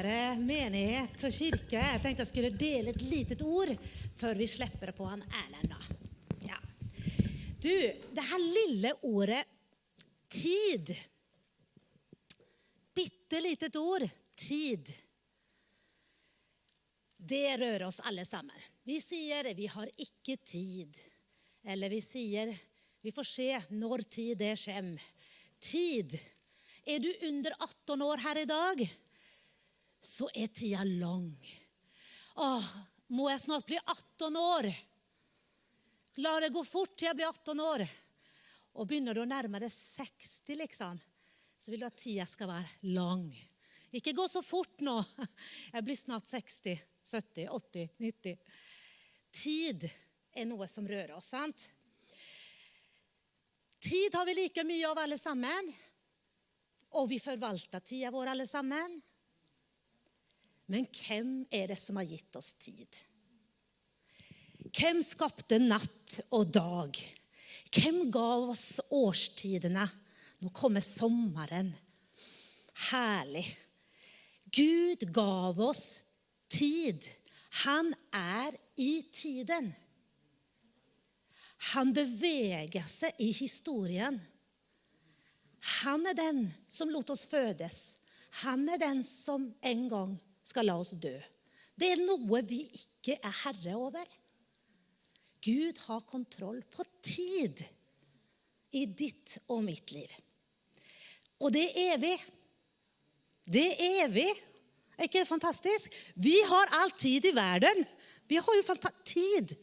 kjære 0.00 0.38
menighet 0.40 1.24
og 1.26 1.32
kirke. 1.34 1.76
Jeg 1.76 2.00
tenkte 2.00 2.22
jeg 2.24 2.28
skulle 2.30 2.50
dele 2.56 2.92
et 2.94 3.02
lite 3.04 3.36
ord 3.44 3.68
før 4.16 4.38
vi 4.38 4.46
slipper 4.48 4.92
på 4.96 5.04
han 5.04 5.20
Erlend. 5.42 5.68
da. 5.68 5.80
Ja. 6.46 6.56
Du, 7.60 7.68
det 7.68 8.24
her 8.30 8.40
lille 8.40 8.94
ordet 9.02 9.44
tid 10.30 10.94
Bitte 12.94 13.40
lite 13.40 13.68
ord 13.78 14.06
tid. 14.36 14.88
Det 17.16 17.60
rører 17.60 17.86
oss 17.86 18.00
alle 18.00 18.24
sammen. 18.24 18.56
Vi 18.84 19.00
sier 19.00 19.54
'vi 19.54 19.66
har 19.66 19.88
ikke 19.96 20.36
tid'. 20.36 20.96
Eller 21.64 21.88
vi 21.88 22.00
sier 22.00 22.56
'vi 23.02 23.12
får 23.12 23.24
se 23.24 23.62
når 23.70 24.02
tid 24.10 24.38
det 24.38 24.56
kommer'. 24.56 25.00
Tid. 25.60 26.18
Er 26.86 26.98
du 26.98 27.12
under 27.28 27.52
18 27.60 28.02
år 28.02 28.16
her 28.16 28.38
i 28.38 28.44
dag, 28.44 28.90
så 30.00 30.28
er 30.34 30.52
tida 30.54 30.84
lang. 30.84 31.34
Åh, 32.40 32.68
må 33.12 33.28
jeg 33.30 33.42
snart 33.44 33.66
bli 33.68 33.78
18 33.78 34.36
år? 34.40 34.70
La 36.24 36.38
det 36.40 36.52
gå 36.54 36.62
fort 36.64 36.96
til 36.96 37.10
jeg 37.10 37.18
blir 37.18 37.28
18 37.30 37.62
år. 37.64 37.84
Og 38.78 38.86
begynner 38.88 39.16
du 39.16 39.22
å 39.24 39.28
nærme 39.28 39.60
deg 39.62 39.72
60, 39.72 40.54
liksom, 40.60 41.00
så 41.60 41.72
vil 41.72 41.82
du 41.82 41.88
at 41.88 41.98
tida 42.00 42.26
skal 42.28 42.52
være 42.52 42.92
lang. 42.94 43.26
Ikke 43.90 44.14
gå 44.14 44.28
så 44.30 44.42
fort 44.46 44.80
nå. 44.86 44.94
Jeg 45.74 45.82
blir 45.82 45.98
snart 45.98 46.28
60, 46.30 46.78
70, 47.10 47.48
80, 47.50 47.88
90. 47.98 48.36
Tid 49.34 49.86
er 50.30 50.46
noe 50.46 50.68
som 50.70 50.86
rører 50.86 51.16
oss, 51.16 51.32
sant? 51.34 51.64
Tid 53.82 54.14
har 54.14 54.28
vi 54.28 54.36
like 54.38 54.62
mye 54.68 54.86
av 54.86 55.02
alle 55.02 55.18
sammen. 55.18 55.72
Og 57.00 57.08
vi 57.10 57.18
forvalter 57.22 57.82
tida 57.82 58.14
vår 58.14 58.30
alle 58.36 58.46
sammen. 58.46 59.00
Men 60.70 60.86
hvem 60.94 61.30
er 61.50 61.72
det 61.72 61.80
som 61.82 61.98
har 61.98 62.06
gitt 62.06 62.36
oss 62.38 62.52
tid? 62.62 63.00
Hvem 64.70 65.00
skapte 65.02 65.58
natt 65.58 66.20
og 66.30 66.52
dag? 66.54 67.00
Hvem 67.74 68.04
ga 68.14 68.28
oss 68.52 68.78
årstidene? 68.94 69.88
Nå 70.40 70.52
kommer 70.54 70.84
sommeren. 70.84 71.72
Herlig. 72.90 73.48
Gud 74.54 75.04
gav 75.14 75.58
oss 75.62 75.84
tid. 76.50 77.02
Han 77.66 77.90
er 78.14 78.54
i 78.78 79.02
tiden. 79.10 79.72
Han 81.74 81.90
beveger 81.92 82.86
seg 82.88 83.18
i 83.20 83.32
historien. 83.36 84.22
Han 85.82 86.06
er 86.08 86.16
den 86.16 86.46
som 86.70 86.90
lot 86.94 87.10
oss 87.12 87.26
fødes. 87.28 87.98
Han 88.46 88.68
er 88.70 88.80
den 88.80 89.02
som 89.04 89.50
en 89.66 89.88
gang 89.90 90.18
skal 90.50 90.68
la 90.68 90.76
oss 90.80 90.92
dø. 90.98 91.14
Det 91.80 91.94
er 91.94 92.02
noe 92.04 92.42
vi 92.44 92.64
ikke 92.76 93.16
er 93.16 93.36
herre 93.44 93.76
over. 93.78 94.08
Gud 95.40 95.78
har 95.86 96.04
kontroll 96.08 96.60
på 96.68 96.84
tid 97.00 97.62
i 98.76 98.84
ditt 98.84 99.38
og 99.48 99.62
mitt 99.64 99.94
liv. 99.94 100.12
Og 101.40 101.54
det 101.54 101.64
er 101.70 101.94
evig. 101.96 102.16
Det 103.48 103.66
er 103.72 104.04
evig. 104.04 104.28
Er 104.98 105.08
ikke 105.08 105.22
det 105.22 105.30
fantastisk? 105.30 105.94
Vi 106.14 106.36
har 106.44 106.74
all 106.76 106.92
tid 107.00 107.30
i 107.30 107.34
verden. 107.34 107.86
Vi 108.28 108.36
har 108.36 108.58
jo 108.58 108.90
tid. 109.04 109.56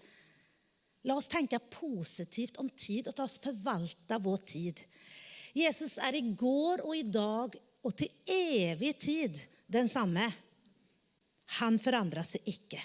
La 1.05 1.15
oss 1.15 1.29
tenke 1.29 1.59
positivt 1.71 2.57
om 2.57 2.69
tid 2.73 3.07
og 3.07 3.15
ta 3.15 3.27
oss 3.27 3.37
forvalte 3.39 4.17
vår 4.19 4.41
tid. 4.49 4.81
Jesus 5.55 5.97
er 6.01 6.17
i 6.17 6.25
går 6.35 6.83
og 6.83 6.97
i 6.97 7.05
dag 7.05 7.53
og 7.85 7.95
til 7.95 8.09
evig 8.25 8.97
tid 8.99 9.37
den 9.71 9.87
samme. 9.87 10.25
Han 11.59 11.79
forandrer 11.79 12.27
seg 12.27 12.47
ikke. 12.49 12.81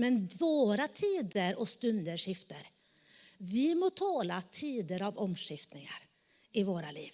Men 0.00 0.22
våre 0.40 0.88
tider 0.94 1.58
og 1.60 1.68
stunder 1.68 2.16
skifter. 2.20 2.62
Vi 3.42 3.72
må 3.74 3.90
tåle 3.90 4.38
tider 4.54 5.02
av 5.04 5.18
omskiftninger 5.20 6.08
i 6.56 6.64
våre 6.64 6.92
liv. 6.94 7.12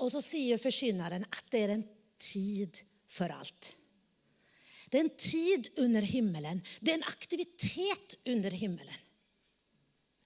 Og 0.00 0.10
så 0.12 0.22
sier 0.24 0.60
forkynneren 0.62 1.26
at 1.28 1.48
det 1.52 1.62
er 1.64 1.74
en 1.76 1.86
tid 2.22 2.80
for 3.10 3.30
alt. 3.34 3.74
Det 4.90 5.00
er 5.00 5.04
en 5.04 5.16
tid 5.18 5.68
under 5.82 6.06
himmelen. 6.06 6.62
Det 6.80 6.92
er 6.92 7.00
en 7.00 7.10
aktivitet 7.10 8.16
under 8.30 8.54
himmelen. 8.54 9.00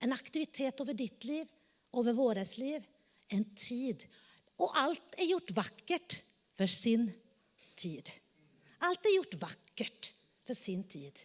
En 0.05 0.13
aktivitet 0.15 0.81
over 0.85 0.95
ditt 0.95 1.25
liv, 1.25 1.49
over 1.97 2.13
vårt 2.13 2.57
liv. 2.61 2.85
En 3.33 3.45
tid. 3.57 4.05
Og 4.61 4.77
alt 4.79 5.17
er 5.19 5.31
gjort 5.33 5.55
vakkert 5.57 6.19
for 6.59 6.71
sin 6.71 7.09
tid. 7.79 8.11
Alt 8.87 9.07
er 9.07 9.17
gjort 9.17 9.37
vakkert 9.41 10.13
for 10.47 10.59
sin 10.59 10.85
tid. 10.91 11.19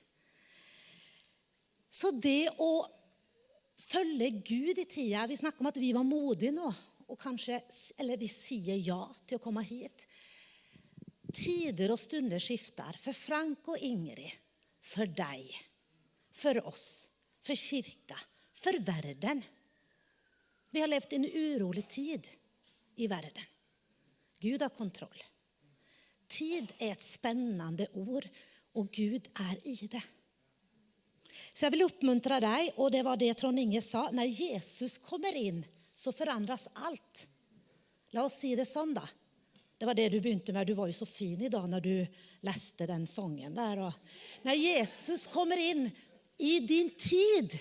Så 1.94 2.09
det 2.18 2.50
å 2.58 2.72
følge 3.78 4.30
Gud 4.41 4.80
i 4.81 4.86
tida 4.90 5.28
Vi 5.30 5.38
snakker 5.38 5.62
om 5.62 5.69
at 5.69 5.78
vi 5.81 5.91
var 5.94 6.08
modige 6.08 6.56
nå. 6.56 6.72
Og 7.12 7.19
kanskje, 7.19 7.59
eller 8.00 8.18
vi 8.18 8.30
sier 8.31 8.80
ja 8.80 9.02
til 9.28 9.38
å 9.38 9.44
komme 9.44 9.62
hit. 9.68 10.08
Tider 11.34 11.91
og 11.94 12.00
stunder 12.00 12.41
skifter 12.41 12.96
for 13.02 13.14
Frank 13.18 13.68
og 13.74 13.81
Ingrid, 13.84 14.31
for 14.81 15.09
deg, 15.09 15.50
for 16.34 16.58
oss, 16.70 16.85
for 17.44 17.59
kirka, 17.59 18.18
for 18.56 18.80
verden. 18.88 19.44
Vi 20.74 20.81
har 20.81 20.90
levd 20.90 21.18
en 21.18 21.28
urolig 21.28 21.85
tid 21.91 22.30
i 22.96 23.09
verden. 23.12 23.46
Gud 24.41 24.64
har 24.64 24.74
kontroll. 24.74 25.20
Tid 26.33 26.73
er 26.79 26.95
et 26.95 27.05
spennende 27.05 27.88
ord, 27.99 28.25
og 28.73 28.89
Gud 28.94 29.29
er 29.38 29.57
i 29.69 29.75
det. 29.85 30.01
Så 31.53 31.67
jeg 31.67 31.75
vil 31.75 31.85
oppmuntre 31.85 32.39
deg, 32.41 32.73
og 32.81 32.89
det 32.94 33.03
var 33.05 33.19
det 33.21 33.33
Trond 33.38 33.59
Inge 33.61 33.81
sa, 33.85 34.07
når 34.13 34.31
Jesus 34.31 34.97
kommer 35.01 35.35
inn, 35.38 35.61
så 35.93 36.13
forandres 36.13 36.66
alt. 36.85 37.27
La 38.13 38.25
oss 38.25 38.39
si 38.41 38.53
det 38.57 38.66
sånn, 38.69 38.95
da. 38.97 39.05
Det 39.77 39.88
var 39.89 39.97
det 39.97 40.09
du 40.13 40.19
begynte 40.22 40.53
med. 40.55 40.69
Du 40.69 40.77
var 40.77 40.89
jo 40.89 40.95
så 40.95 41.05
fin 41.09 41.41
i 41.43 41.51
dag 41.51 41.66
når 41.69 41.83
du 41.83 41.95
leste 42.45 42.88
den 42.88 43.05
sangen 43.09 43.55
der. 43.57 43.81
Når 44.45 44.57
Jesus 44.57 45.25
kommer 45.33 45.59
inn 45.59 45.88
i 46.38 46.53
din 46.63 46.93
tid, 46.97 47.53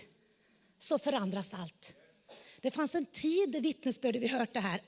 så 0.78 1.00
forandres 1.00 1.52
alt. 1.58 1.92
Det 2.62 2.70
fantes 2.70 3.00
en 3.00 3.08
tid, 3.10 3.50
det 3.52 3.64
vitnesbyrdet 3.64 4.22
vi 4.22 4.30
hørte 4.30 4.62
her. 4.62 4.84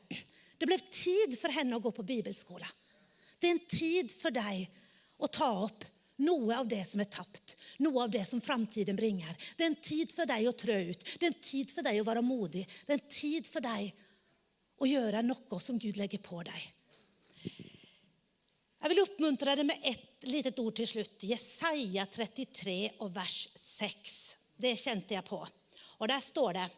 Det 0.59 0.69
ble 0.69 0.79
tid 0.93 1.35
for 1.41 1.53
henne 1.55 1.77
å 1.77 1.83
gå 1.83 1.91
på 1.97 2.07
bibelskole. 2.07 2.69
Det 3.45 3.51
er 3.51 3.59
en 3.59 3.67
tid 3.69 4.13
for 4.17 4.33
deg 4.33 4.63
å 5.21 5.29
ta 5.29 5.51
opp 5.67 5.85
noe 6.25 6.55
av 6.57 6.69
det 6.71 6.81
som 6.89 7.03
er 7.03 7.11
tapt, 7.13 7.59
noe 7.85 8.07
av 8.07 8.13
det 8.15 8.23
som 8.31 8.41
framtiden 8.41 8.97
bringer. 8.97 9.37
Det 9.53 9.67
er 9.67 9.73
en 9.75 9.83
tid 9.85 10.15
for 10.17 10.31
deg 10.31 10.47
å 10.49 10.55
trø 10.57 10.79
ut. 10.89 11.05
Det 11.05 11.27
er 11.27 11.29
en 11.29 11.45
tid 11.45 11.75
for 11.75 11.85
deg 11.85 12.01
å 12.01 12.07
være 12.09 12.25
modig. 12.25 12.65
Det 12.87 12.95
er 12.95 13.03
en 13.03 13.13
tid 13.13 13.51
for 13.53 13.67
deg 13.67 13.91
å 14.81 14.89
gjøre 14.89 15.21
noe 15.29 15.61
som 15.61 15.77
Gud 15.77 16.01
legger 16.01 16.25
på 16.25 16.41
deg. 16.49 16.65
Jeg 18.81 18.93
vil 18.95 19.05
oppmuntre 19.05 19.59
deg 19.61 19.69
med 19.69 19.93
et 19.93 20.29
lite 20.33 20.57
ord 20.65 20.81
til 20.81 20.89
slutt. 20.89 21.29
Jesaja 21.29 22.09
33 22.17 22.79
og 23.05 23.13
vers 23.13 23.39
6. 23.61 24.19
Det 24.57 24.73
kjente 24.81 25.19
jeg 25.19 25.29
på. 25.29 25.45
Og 26.01 26.09
der 26.09 26.25
står 26.25 26.57
det 26.63 26.69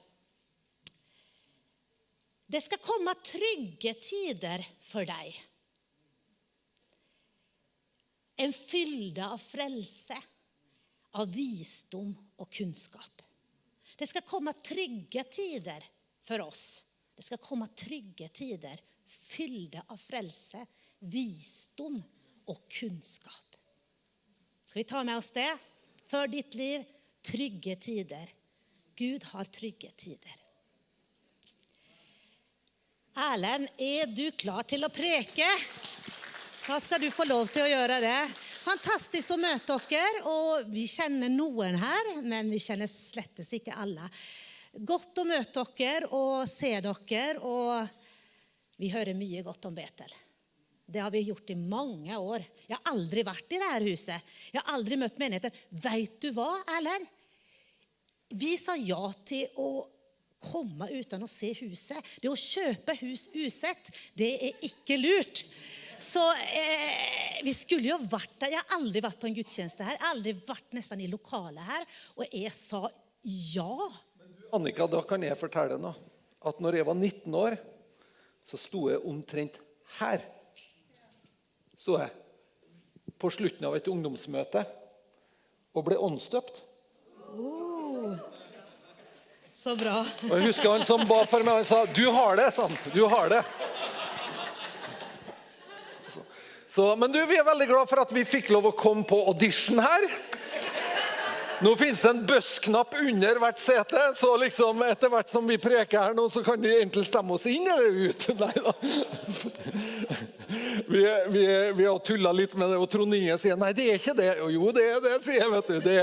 Det 2.59 2.67
skal 2.67 2.83
komme 2.83 3.15
trygge 3.23 3.95
tider 4.03 4.67
for 4.87 5.07
deg. 5.07 5.31
En 8.37 8.53
fylde 8.53 9.25
av 9.25 9.41
frelse, 9.41 10.17
av 11.17 11.31
visdom 11.33 12.11
og 12.37 12.51
kunnskap. 12.53 13.23
Det 13.97 14.09
skal 14.11 14.27
komme 14.27 14.53
trygge 14.61 15.25
tider 15.33 15.85
for 16.21 16.45
oss. 16.45 16.85
Det 17.17 17.25
skal 17.25 17.41
komme 17.41 17.71
trygge 17.73 18.29
tider, 18.29 18.77
fylde 19.09 19.81
av 19.89 19.97
frelse, 20.01 20.61
visdom 21.01 21.97
og 22.53 22.67
kunnskap. 22.69 23.57
Skal 24.67 24.83
vi 24.83 24.89
ta 24.91 25.03
med 25.07 25.17
oss 25.17 25.31
det? 25.33 25.49
For 26.11 26.29
ditt 26.29 26.55
liv 26.59 26.85
trygge 27.25 27.77
tider. 27.81 28.29
Gud 28.97 29.25
har 29.33 29.49
trygge 29.53 29.91
tider. 29.97 30.43
Erlend, 33.17 33.71
er 33.81 34.11
du 34.13 34.27
klar 34.37 34.67
til 34.69 34.85
å 34.85 34.93
preke? 34.93 35.47
Da 36.67 36.81
skal 36.81 36.99
du 36.99 37.07
få 37.15 37.23
lov 37.31 37.47
til 37.55 37.63
å 37.63 37.69
gjøre 37.71 38.01
det. 38.03 38.17
Fantastisk 38.65 39.37
å 39.37 39.39
møte 39.39 39.77
dere. 39.87 40.25
og 40.27 40.67
Vi 40.75 40.83
kjenner 40.91 41.31
noen 41.31 41.77
her, 41.79 42.09
men 42.27 42.51
vi 42.51 42.59
kjenner 42.59 42.91
slettes 42.91 43.53
ikke 43.55 43.77
alle. 43.79 44.09
Godt 44.75 45.21
å 45.23 45.27
møte 45.29 45.63
dere 45.79 46.11
og 46.11 46.43
se 46.51 46.73
dere. 46.83 47.37
og 47.39 47.87
Vi 48.83 48.91
hører 48.91 49.15
mye 49.15 49.45
godt 49.47 49.71
om 49.71 49.79
Betel. 49.79 50.11
Det 50.91 51.05
har 51.05 51.15
vi 51.15 51.23
gjort 51.29 51.55
i 51.55 51.59
mange 51.61 52.19
år. 52.19 52.43
Jeg 52.67 52.75
har 52.75 52.93
aldri 52.97 53.23
vært 53.31 53.55
i 53.55 53.63
dette 53.63 53.87
huset. 53.87 54.35
Jeg 54.51 54.59
har 54.59 54.75
aldri 54.75 54.99
møtt 54.99 55.23
menigheten. 55.23 55.63
Veit 55.71 56.19
du 56.19 56.33
hva, 56.35 56.51
Erlend? 56.81 57.07
Vi 58.35 58.57
sa 58.59 58.75
ja 58.75 59.05
til 59.23 59.47
å 59.55 59.71
komme 60.43 60.91
uten 60.91 61.23
å 61.23 61.31
se 61.31 61.55
huset. 61.63 62.15
Det 62.19 62.27
å 62.27 62.35
kjøpe 62.35 62.99
hus 63.05 63.29
usett, 63.39 63.95
det 64.19 64.35
er 64.51 64.65
ikke 64.67 64.99
lurt. 64.99 65.47
Så 65.99 66.23
eh, 66.33 67.41
vi 67.45 67.55
skulle 67.57 67.91
jo 67.93 67.99
vært 68.11 68.35
der. 68.41 68.55
Jeg 68.57 68.63
har 68.63 68.77
aldri 68.79 69.03
vært 69.05 69.21
på 69.21 69.29
en 69.31 69.37
gudstjeneste 69.37 69.87
her. 69.87 69.99
Aldri 70.11 70.35
vært 70.47 70.77
nesten 70.77 71.03
i 71.05 71.09
lokalet 71.11 71.65
her. 71.67 71.87
Og 72.17 72.27
jeg 72.31 72.53
sa 72.57 72.85
ja. 73.55 73.89
Annika, 74.55 74.87
da 74.91 75.03
kan 75.07 75.25
jeg 75.27 75.39
fortelle 75.41 75.79
noe. 75.83 75.97
At 76.47 76.61
når 76.63 76.79
jeg 76.79 76.87
var 76.87 76.95
19 76.95 77.35
år, 77.35 77.57
så 78.47 78.61
sto 78.61 78.87
jeg 78.93 79.03
omtrent 79.09 79.59
her. 79.99 80.23
Sto 81.81 81.99
jeg. 81.99 82.13
På 83.19 83.33
slutten 83.33 83.67
av 83.67 83.75
et 83.79 83.89
ungdomsmøte. 83.91 84.63
Og 85.77 85.85
ble 85.89 85.99
åndsdøpt. 86.01 86.63
Så 89.57 89.73
bra. 89.75 89.99
Og 90.29 90.33
jeg 90.37 90.51
husker 90.51 90.69
han 90.71 90.85
som 90.87 91.03
ba 91.09 91.23
for 91.27 91.43
meg, 91.43 91.63
han 91.63 91.65
sa 91.67 91.87
'Du 91.87 92.07
har 92.13 92.37
det', 92.37 92.53
sa 92.55 92.69
han. 92.69 92.77
Du 92.95 93.07
har 93.09 93.29
det. 93.29 93.43
Så, 96.09 96.21
så, 96.77 96.91
men 97.01 97.09
du, 97.09 97.17
vi 97.25 97.39
er 97.41 97.45
veldig 97.47 97.67
glad 97.71 97.89
for 97.89 98.03
at 98.03 98.11
vi 98.13 98.21
fikk 98.29 98.51
lov 98.53 98.67
å 98.69 98.75
komme 98.77 99.07
på 99.09 99.17
audition 99.31 99.79
her. 99.81 100.03
Nå 101.63 101.71
finnes 101.77 102.03
det 102.03 102.09
en 102.11 102.27
buss-knapp 102.29 102.95
under 103.01 103.39
hvert 103.41 103.59
sete, 103.63 104.01
så 104.21 104.35
liksom 104.37 104.83
etter 104.85 105.09
hvert 105.09 105.31
som 105.33 105.47
vi 105.49 105.57
preker 105.61 106.03
her 106.03 106.17
nå, 106.17 106.27
så 106.29 106.43
kan 106.45 106.61
de 106.61 106.69
egentlig 106.75 107.07
stemme 107.09 107.33
oss 107.33 107.47
inn 107.49 107.65
eller 107.65 108.11
ut. 108.11 108.27
Nei 108.43 108.51
da. 108.61 108.75
Vi, 110.87 111.01
vi, 111.33 111.45
vi 111.79 111.87
har 111.87 111.99
tulla 112.05 112.33
litt 112.37 112.53
med 112.61 112.71
det, 112.71 112.77
og 112.77 112.91
Trond 112.93 113.17
Inge 113.17 113.39
sier 113.41 113.57
nei, 113.59 113.73
det 113.77 113.87
er 113.89 113.97
ikke 113.99 114.15
det. 114.19 114.29
Jo, 114.53 114.69
det 114.77 114.85
er 114.85 115.01
det, 115.07 115.15
sier 115.25 115.41
jeg. 115.41 115.51
vet 115.55 115.73
du. 115.73 115.79
Det, 115.87 115.97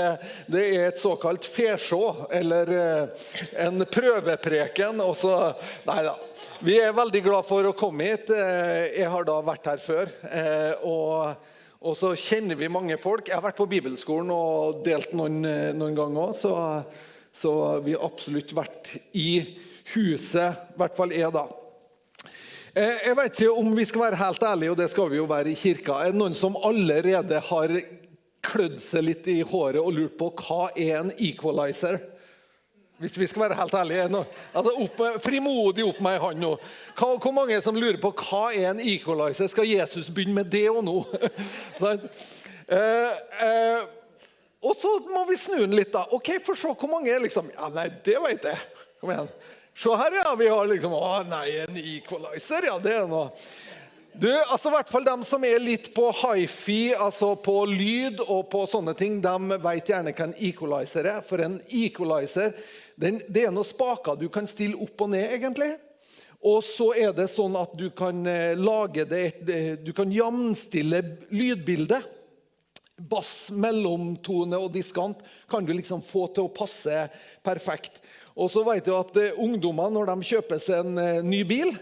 det 0.56 0.64
er 0.74 0.88
et 0.90 1.00
såkalt 1.00 1.46
fesjå, 1.48 2.02
eller 2.34 2.74
eh, 2.74 3.24
en 3.68 3.86
prøvepreken. 3.86 5.00
Og 5.06 5.14
så 5.22 5.32
Nei 5.86 6.00
da. 6.06 6.16
Vi 6.66 6.76
er 6.82 6.94
veldig 6.96 7.22
glad 7.24 7.46
for 7.48 7.70
å 7.70 7.76
komme 7.78 8.10
hit. 8.10 8.30
Eh, 8.34 8.90
Jeg 8.98 9.10
har 9.14 9.26
da 9.30 9.38
vært 9.46 9.70
her 9.70 9.80
før. 9.86 10.10
eh, 10.28 10.72
og 10.82 11.50
og 11.84 11.96
så 12.00 12.14
kjenner 12.16 12.56
vi 12.56 12.70
mange 12.72 12.96
folk. 13.00 13.28
Jeg 13.28 13.36
har 13.36 13.44
vært 13.44 13.58
på 13.60 13.68
bibelskolen 13.68 14.30
og 14.32 14.80
delt 14.86 15.12
noen, 15.16 15.42
eh, 15.44 15.72
noen 15.76 15.96
ganger 15.96 16.30
òg, 16.30 16.38
så, 16.38 16.54
så 17.36 17.52
vi 17.84 17.92
har 17.92 18.06
absolutt 18.06 18.54
vært 18.56 18.94
i 19.12 19.42
huset, 19.92 20.64
i 20.72 20.80
hvert 20.80 20.96
fall 20.96 21.12
jeg, 21.12 21.28
da. 21.34 21.44
Eh, 22.72 23.04
Jeg 23.10 23.18
vet 23.20 23.36
ikke 23.36 23.58
om 23.60 23.68
vi 23.76 23.84
skal 23.90 24.06
være 24.06 24.22
helt 24.22 24.48
ærlige, 24.48 24.72
og 24.72 24.80
det 24.80 24.88
skal 24.94 25.12
vi 25.12 25.20
jo 25.20 25.28
være 25.28 25.52
i 25.52 25.60
kirka. 25.60 26.00
Er 26.00 26.14
det 26.14 26.22
noen 26.22 26.38
som 26.38 26.56
allerede 26.56 27.42
har 27.50 27.76
klødd 28.44 28.80
seg 28.84 29.04
litt 29.04 29.28
i 29.28 29.42
håret 29.44 29.80
og 29.82 29.92
lurt 29.92 30.16
på 30.20 30.32
hva 30.40 30.70
er 30.72 31.02
en 31.02 31.12
equalizer? 31.18 32.00
Hvis 33.04 33.18
vi 33.20 33.28
skal 33.30 33.44
være 33.46 33.58
helt 33.58 33.74
ærlige. 33.78 34.06
Nå, 34.12 34.22
altså 34.56 34.72
opp, 34.84 35.02
frimodig 35.24 35.84
opp 35.86 36.00
med 36.04 36.16
ei 36.16 36.22
hånd 36.22 36.40
nå. 36.42 36.54
Hva, 36.96 37.10
hvor 37.20 37.34
mange 37.36 37.60
som 37.64 37.76
lurer 37.76 38.00
på 38.02 38.14
hva 38.24 38.46
er 38.52 38.70
en 38.72 38.80
equalizer? 38.80 39.50
Skal 39.52 39.68
Jesus 39.68 40.08
begynne 40.08 40.40
med 40.40 40.48
det 40.52 40.66
og 40.72 40.80
nå? 40.86 40.96
Sant? 41.82 42.08
eh, 42.72 43.20
eh, 43.44 43.84
og 44.64 44.76
så 44.80 44.94
må 45.10 45.26
vi 45.28 45.36
snu 45.36 45.58
den 45.60 45.76
litt, 45.76 45.92
da. 45.92 46.06
Ok, 46.16 46.38
For 46.44 46.56
se 46.56 46.72
hvor 46.72 46.90
mange 46.90 47.12
er 47.12 47.22
liksom 47.22 47.50
Ja, 47.52 47.68
nei, 47.74 47.90
det 48.06 48.16
vet 48.24 48.48
jeg. 48.48 48.88
Kom 49.02 49.12
igjen. 49.12 49.28
Se 49.76 50.00
her, 50.00 50.18
ja. 50.22 50.32
Vi 50.40 50.48
har 50.48 50.70
liksom 50.70 50.96
Å 50.96 51.20
nei, 51.28 51.46
en 51.66 51.78
equalizer, 51.82 52.70
ja. 52.70 52.78
Det 52.80 52.96
er 53.02 53.08
noe. 53.10 53.28
Du, 54.14 54.28
altså 54.30 54.70
hvert 54.70 54.90
fall 54.92 55.06
De 55.06 55.14
som 55.26 55.42
er 55.42 55.58
litt 55.58 55.88
på 55.94 56.06
hifi, 56.14 56.94
altså 56.94 57.32
på 57.34 57.56
lyd 57.66 58.20
og 58.22 58.46
på 58.52 58.62
sånne 58.70 58.94
ting, 58.94 59.16
de 59.22 59.58
vet 59.58 59.90
gjerne 59.90 60.12
hva 60.14 60.28
en 60.28 60.36
equalizer 60.38 61.08
er. 61.10 61.24
For 61.26 61.42
en 61.42 61.58
equalizer 61.66 62.54
den, 63.00 63.18
det 63.28 63.46
er 63.46 63.54
noen 63.54 63.66
spaker 63.66 64.18
du 64.18 64.28
kan 64.32 64.46
stille 64.50 64.78
opp 64.80 65.06
og 65.06 65.12
ned, 65.14 65.36
egentlig. 65.36 65.72
Og 66.44 66.60
så 66.66 66.90
er 67.00 67.14
det 67.16 67.30
sånn 67.32 67.56
at 67.56 67.72
du 67.78 67.88
kan 67.96 68.18
eh, 68.28 68.52
lage 68.58 69.06
det 69.08 69.22
et, 69.24 69.54
Du 69.84 69.94
kan 69.96 70.12
jamstille 70.12 71.00
lydbildet. 71.32 72.10
Bass, 72.94 73.48
mellomtone 73.50 74.58
og 74.60 74.68
diskant 74.76 75.24
kan 75.50 75.64
du 75.66 75.72
liksom 75.74 76.04
få 76.04 76.28
til 76.30 76.46
å 76.46 76.52
passe 76.54 77.08
perfekt. 77.42 77.96
Og 78.38 78.52
så 78.52 78.62
vet 78.66 78.86
du 78.86 78.92
at 78.94 79.16
eh, 79.18 79.40
ungdommer, 79.40 79.90
når 79.90 80.12
de 80.12 80.28
kjøper 80.30 80.60
seg 80.62 80.84
en 80.84 81.00
eh, 81.00 81.24
ny 81.24 81.42
bil 81.48 81.72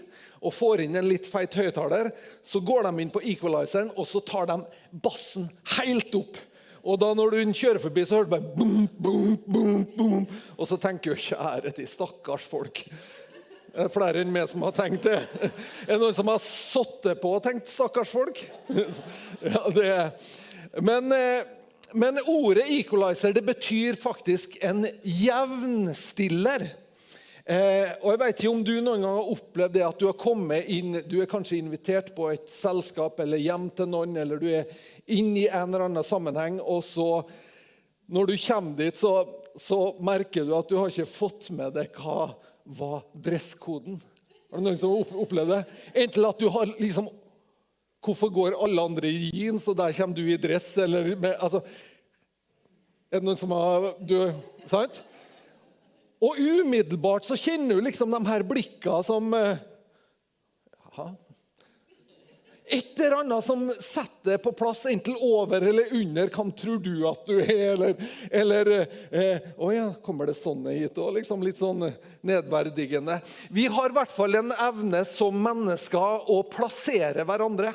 og 0.43 0.55
får 0.55 0.85
inn 0.85 0.97
en 0.99 1.07
litt 1.07 1.27
feit 1.29 1.55
høyttaler, 1.55 2.11
så 2.43 2.63
går 2.63 2.87
de 2.87 3.03
inn 3.03 3.13
på 3.15 3.23
equalizeren 3.35 3.93
og 3.97 4.09
så 4.11 4.23
tar 4.27 4.49
de 4.51 4.59
bassen 5.05 5.51
helt 5.77 6.15
opp. 6.19 6.41
Og 6.83 6.99
da 6.99 7.13
når 7.15 7.35
du 7.35 7.53
kjører 7.55 7.83
forbi, 7.83 8.05
så 8.07 8.19
hører 8.19 8.27
du 8.27 8.33
bare 8.33 8.55
boom, 8.57 8.87
boom, 8.99 9.35
boom, 9.47 9.83
boom. 9.97 10.25
Og 10.59 10.67
så 10.67 10.79
tenker 10.83 11.15
du 11.15 11.27
kjære 11.29 11.71
til 11.77 11.87
stakkars 11.91 12.47
folk. 12.51 12.83
Det 13.73 13.87
er 13.87 13.93
flere 13.93 14.21
enn 14.21 14.33
meg 14.35 14.51
som 14.51 14.65
har 14.67 14.75
tenkt 14.77 15.07
det. 15.07 15.21
Er 15.87 15.95
det 15.95 16.01
noen 16.03 16.17
som 16.17 16.29
har 16.29 16.43
sittet 16.45 17.23
på 17.23 17.37
og 17.39 17.43
tenkt 17.45 17.71
'stakkars 17.71 18.11
folk'? 18.13 18.43
Ja, 19.55 19.63
det 19.73 19.87
er. 19.89 20.11
Men, 20.83 21.09
eh, 21.13 21.47
men 21.95 22.21
ordet 22.27 22.67
'equalizer' 22.67 23.33
det 23.33 23.47
betyr 23.47 23.97
faktisk 23.97 24.59
en 24.61 24.85
jevnstiller. 25.05 26.67
Eh, 27.43 27.89
og 28.05 28.13
jeg 28.13 28.19
vet 28.21 28.39
ikke 28.39 28.51
om 28.53 28.61
du 28.63 28.77
noen 28.77 29.03
gang 29.03 29.17
har 29.17 29.31
opplevd 29.33 29.73
det 29.75 29.83
at 29.83 29.99
du 29.99 30.05
har 30.07 30.15
kommet 30.15 30.69
inn 30.71 31.01
Du 31.11 31.17
er 31.19 31.27
kanskje 31.27 31.57
invitert 31.59 32.13
på 32.15 32.29
et 32.31 32.45
selskap 32.47 33.19
eller 33.19 33.41
hjem 33.43 33.65
til 33.75 33.89
noen, 33.91 34.15
eller 34.15 34.39
du 34.39 34.47
er 34.47 34.69
inne 35.11 35.41
i 35.41 35.49
en 35.49 35.73
eller 35.73 35.89
annen 35.89 36.07
sammenheng, 36.07 36.61
og 36.63 36.85
så 36.87 37.09
når 38.13 38.31
du 38.31 38.35
kommer 38.45 38.79
dit, 38.79 38.99
så, 38.99 39.13
så 39.59 39.81
merker 40.05 40.47
du 40.47 40.55
at 40.55 40.71
du 40.71 40.77
har 40.79 40.93
ikke 40.93 41.09
fått 41.09 41.51
med 41.57 41.75
deg 41.75 41.99
hva 41.99 42.31
var 42.79 43.03
dresskoden. 43.27 43.99
Har 44.53 44.63
du 44.63 44.69
noen 44.69 44.79
som 44.79 44.95
har 44.95 45.23
opplevd 45.25 45.55
det? 45.57 45.63
Enten 46.05 46.29
at 46.29 46.43
du 46.43 46.49
har 46.53 46.77
liksom 46.79 47.11
Hvorfor 48.03 48.33
går 48.35 48.57
alle 48.59 48.83
andre 48.83 49.07
i 49.07 49.29
jeans, 49.31 49.63
og 49.71 49.77
der 49.79 49.93
kommer 49.95 50.17
du 50.17 50.25
i 50.27 50.35
dress? 50.35 50.73
Eller 50.83 51.13
med, 51.15 51.37
altså, 51.39 51.61
er 53.15 53.21
det 53.21 53.29
noen 53.29 53.39
som 53.39 53.53
har 53.55 53.93
du, 54.03 54.17
Sant? 54.67 54.99
Og 56.23 56.39
umiddelbart 56.39 57.27
så 57.27 57.39
kjenner 57.39 57.79
du 57.79 57.89
liksom 57.89 58.13
de 58.15 58.23
her 58.29 58.45
blikka 58.47 59.01
som 59.07 59.33
eh, 59.35 59.59
Jaha. 60.93 61.11
Et 62.73 63.01
eller 63.01 63.17
annet 63.19 63.45
som 63.45 63.65
setter 63.81 64.39
på 64.39 64.53
plass, 64.57 64.85
enten 64.87 65.17
over 65.21 65.61
eller 65.61 65.91
under. 65.93 66.31
Hvem 66.31 66.53
tror 66.57 66.79
du 66.81 67.03
at 67.09 67.27
du 67.27 67.35
er? 67.43 67.73
Eller, 67.73 67.97
eller 68.31 68.71
eh, 69.11 69.51
Å 69.59 69.73
ja, 69.75 69.89
kommer 70.05 70.31
det 70.31 70.39
sånne 70.39 70.77
hit 70.79 70.97
òg? 70.97 71.11
Liksom 71.19 71.43
litt 71.45 71.59
sånn 71.61 71.89
nedverdigende. 72.25 73.19
Vi 73.51 73.67
har 73.67 73.91
i 73.91 73.99
hvert 73.99 74.15
fall 74.15 74.39
en 74.39 74.55
evne 74.55 75.03
som 75.11 75.43
mennesker 75.43 76.31
å 76.33 76.39
plassere 76.49 77.27
hverandre. 77.29 77.75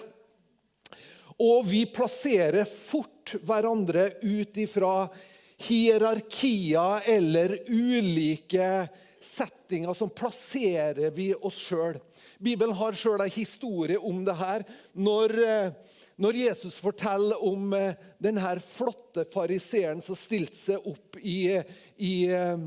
Og 1.38 1.68
vi 1.68 1.84
plasserer 1.86 2.66
fort 2.66 3.36
hverandre 3.46 4.16
ut 4.24 4.58
ifra 4.58 5.10
hierarkier 5.58 7.02
eller 7.06 7.60
ulike 7.68 8.88
settinger. 9.22 9.94
som 9.94 10.10
plasserer 10.10 11.12
vi 11.12 11.34
oss 11.34 11.58
sjøl. 11.58 12.00
Bibelen 12.40 12.76
har 12.76 12.94
sjøl 12.98 13.22
en 13.22 13.34
historie 13.34 13.98
om 13.98 14.24
det 14.26 14.36
her. 14.38 14.66
Når, 14.94 15.36
eh, 15.44 15.72
når 16.18 16.40
Jesus 16.44 16.78
forteller 16.82 17.44
om 17.44 17.74
eh, 17.74 17.96
denne 18.22 18.60
flotte 18.64 19.26
fariseeren 19.34 20.02
som 20.02 20.16
stilte 20.16 20.58
seg 20.58 20.88
opp 20.88 21.18
i, 21.22 21.58
i, 21.98 22.16
eh, 22.30 22.58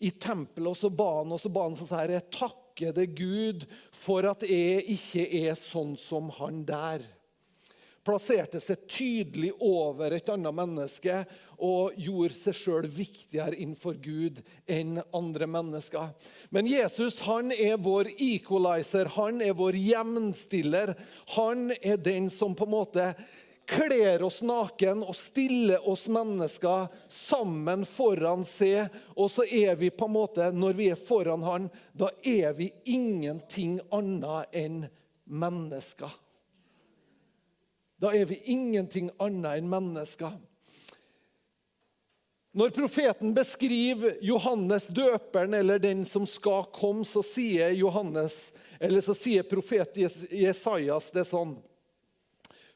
i 0.00 0.10
tempelet, 0.10 0.72
og 0.72 0.76
så 0.76 0.90
ba 0.90 1.18
han, 1.20 1.32
og 1.32 1.40
så 1.40 1.52
ba 1.52 1.68
han 1.68 1.76
sånn 1.76 1.96
her 1.98 2.16
Jeg 2.16 2.30
takker 2.32 2.92
deg, 2.96 3.16
Gud, 3.16 3.66
for 3.92 4.26
at 4.26 4.42
jeg 4.48 4.86
ikke 4.96 5.26
er 5.44 5.58
sånn 5.60 5.96
som 6.00 6.32
han 6.40 6.64
der 6.66 7.04
plasserte 8.02 8.60
seg 8.62 8.82
tydelig 8.90 9.52
over 9.62 10.14
et 10.14 10.30
annet 10.32 10.56
menneske 10.56 11.22
og 11.62 11.94
gjorde 12.00 12.34
seg 12.34 12.56
sjøl 12.58 12.88
viktigere 12.90 13.54
innenfor 13.54 13.94
Gud 14.02 14.40
enn 14.66 14.98
andre 15.14 15.46
mennesker. 15.46 16.10
Men 16.50 16.66
Jesus 16.66 17.20
han 17.28 17.54
er 17.54 17.78
vår 17.82 18.10
equalizer, 18.16 19.12
han 19.14 19.38
er 19.44 19.54
vår 19.58 19.78
jevnstiller. 19.78 20.94
Han 21.36 21.70
er 21.78 22.02
den 22.02 22.28
som 22.34 22.56
på 22.58 22.66
en 22.66 22.74
måte 22.74 23.06
kler 23.70 24.22
oss 24.26 24.40
naken 24.42 25.04
og 25.06 25.14
stiller 25.16 25.86
oss 25.88 26.08
mennesker 26.10 26.90
sammen 27.14 27.86
foran 27.88 28.42
seg. 28.48 28.90
Og 29.14 29.30
så 29.32 29.46
er 29.46 29.78
vi 29.78 29.92
på 29.94 30.08
en 30.10 30.16
måte, 30.16 30.50
når 30.50 30.78
vi 30.78 30.90
er 30.92 30.98
foran 30.98 31.46
han, 31.46 31.70
da 31.94 32.10
er 32.26 32.52
vi 32.58 32.72
ingenting 32.90 33.78
annet 33.94 34.58
enn 34.64 34.82
mennesker. 35.30 36.10
Da 38.02 38.10
er 38.18 38.26
vi 38.26 38.40
ingenting 38.50 39.12
annet 39.22 39.60
enn 39.60 39.70
mennesker. 39.70 40.34
Når 42.52 42.72
profeten 42.76 43.32
beskriver 43.32 44.18
Johannes 44.20 44.86
døperen 44.92 45.54
eller 45.56 45.80
den 45.80 46.04
som 46.08 46.26
skal 46.28 46.66
komme, 46.76 47.04
så 47.08 47.22
sier, 47.24 47.72
Johannes, 47.72 48.34
så 48.76 49.14
sier 49.16 49.46
profet 49.48 49.96
Jes- 49.96 50.26
Jesajas 50.28 51.08
det 51.14 51.24
sånn. 51.30 51.54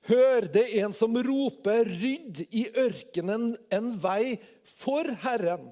Hør, 0.07 0.47
det 0.55 0.63
er 0.71 0.87
en 0.87 0.95
som 0.97 1.13
roper, 1.19 1.85
rydd 1.85 2.45
i 2.55 2.69
ørkenen 2.79 3.51
en 3.75 3.91
vei 4.01 4.39
for 4.79 5.09
Herren. 5.25 5.69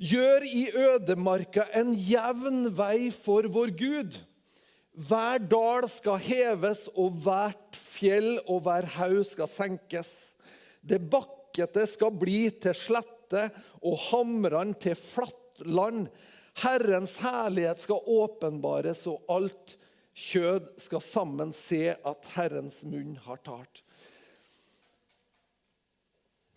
Gjør 0.00 0.46
i 0.48 0.64
ødemarka 0.72 1.66
en 1.76 1.92
jevn 1.92 2.70
vei 2.74 3.10
for 3.12 3.44
vår 3.52 3.74
Gud. 3.76 4.16
Hver 4.96 5.44
dal 5.52 5.86
skal 5.92 6.18
heves, 6.24 6.86
og 6.96 7.20
hvert 7.22 7.76
fjell 7.76 8.38
og 8.46 8.64
hver 8.64 8.88
haug 8.96 9.20
skal 9.28 9.52
senkes. 9.52 10.08
Det 10.80 10.98
bakkete 11.50 11.86
skal 11.86 12.12
bli 12.14 12.50
til 12.62 12.74
slette, 12.74 13.50
og 13.82 13.98
hamrene 14.10 14.74
til 14.78 14.94
flatt 14.94 15.62
land. 15.64 16.08
Herrens 16.60 17.16
herlighet 17.20 17.80
skal 17.80 18.02
åpenbares, 18.06 19.06
og 19.06 19.22
alt 19.28 19.76
kjød 20.14 20.80
skal 20.82 21.00
sammen 21.00 21.52
se 21.52 21.94
at 21.94 22.26
Herrens 22.34 22.82
munn 22.82 23.16
har 23.24 23.38
talt. 23.44 23.82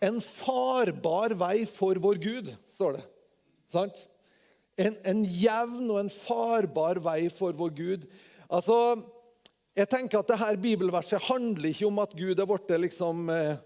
En 0.02 0.20
farbar 0.20 1.32
vei 1.38 1.64
for 1.64 1.96
vår 1.96 2.18
Gud, 2.20 2.50
står 2.74 2.98
det. 2.98 3.04
Sant? 3.72 4.04
En, 4.76 4.96
en 5.06 5.22
jevn 5.24 5.86
og 5.88 6.00
en 6.02 6.10
farbar 6.10 6.98
vei 7.00 7.30
for 7.32 7.54
vår 7.56 7.70
Gud. 7.78 8.08
Altså, 8.50 8.98
jeg 9.74 9.88
tenker 9.88 10.20
at 10.20 10.28
dette 10.28 10.50
bibelverset 10.60 11.22
handler 11.30 11.70
ikke 11.70 11.86
om 11.88 12.02
at 12.02 12.12
Gud 12.18 12.42
er 12.42 12.50
blitt 12.50 12.74
liksom 12.82 13.30
eh, 13.32 13.56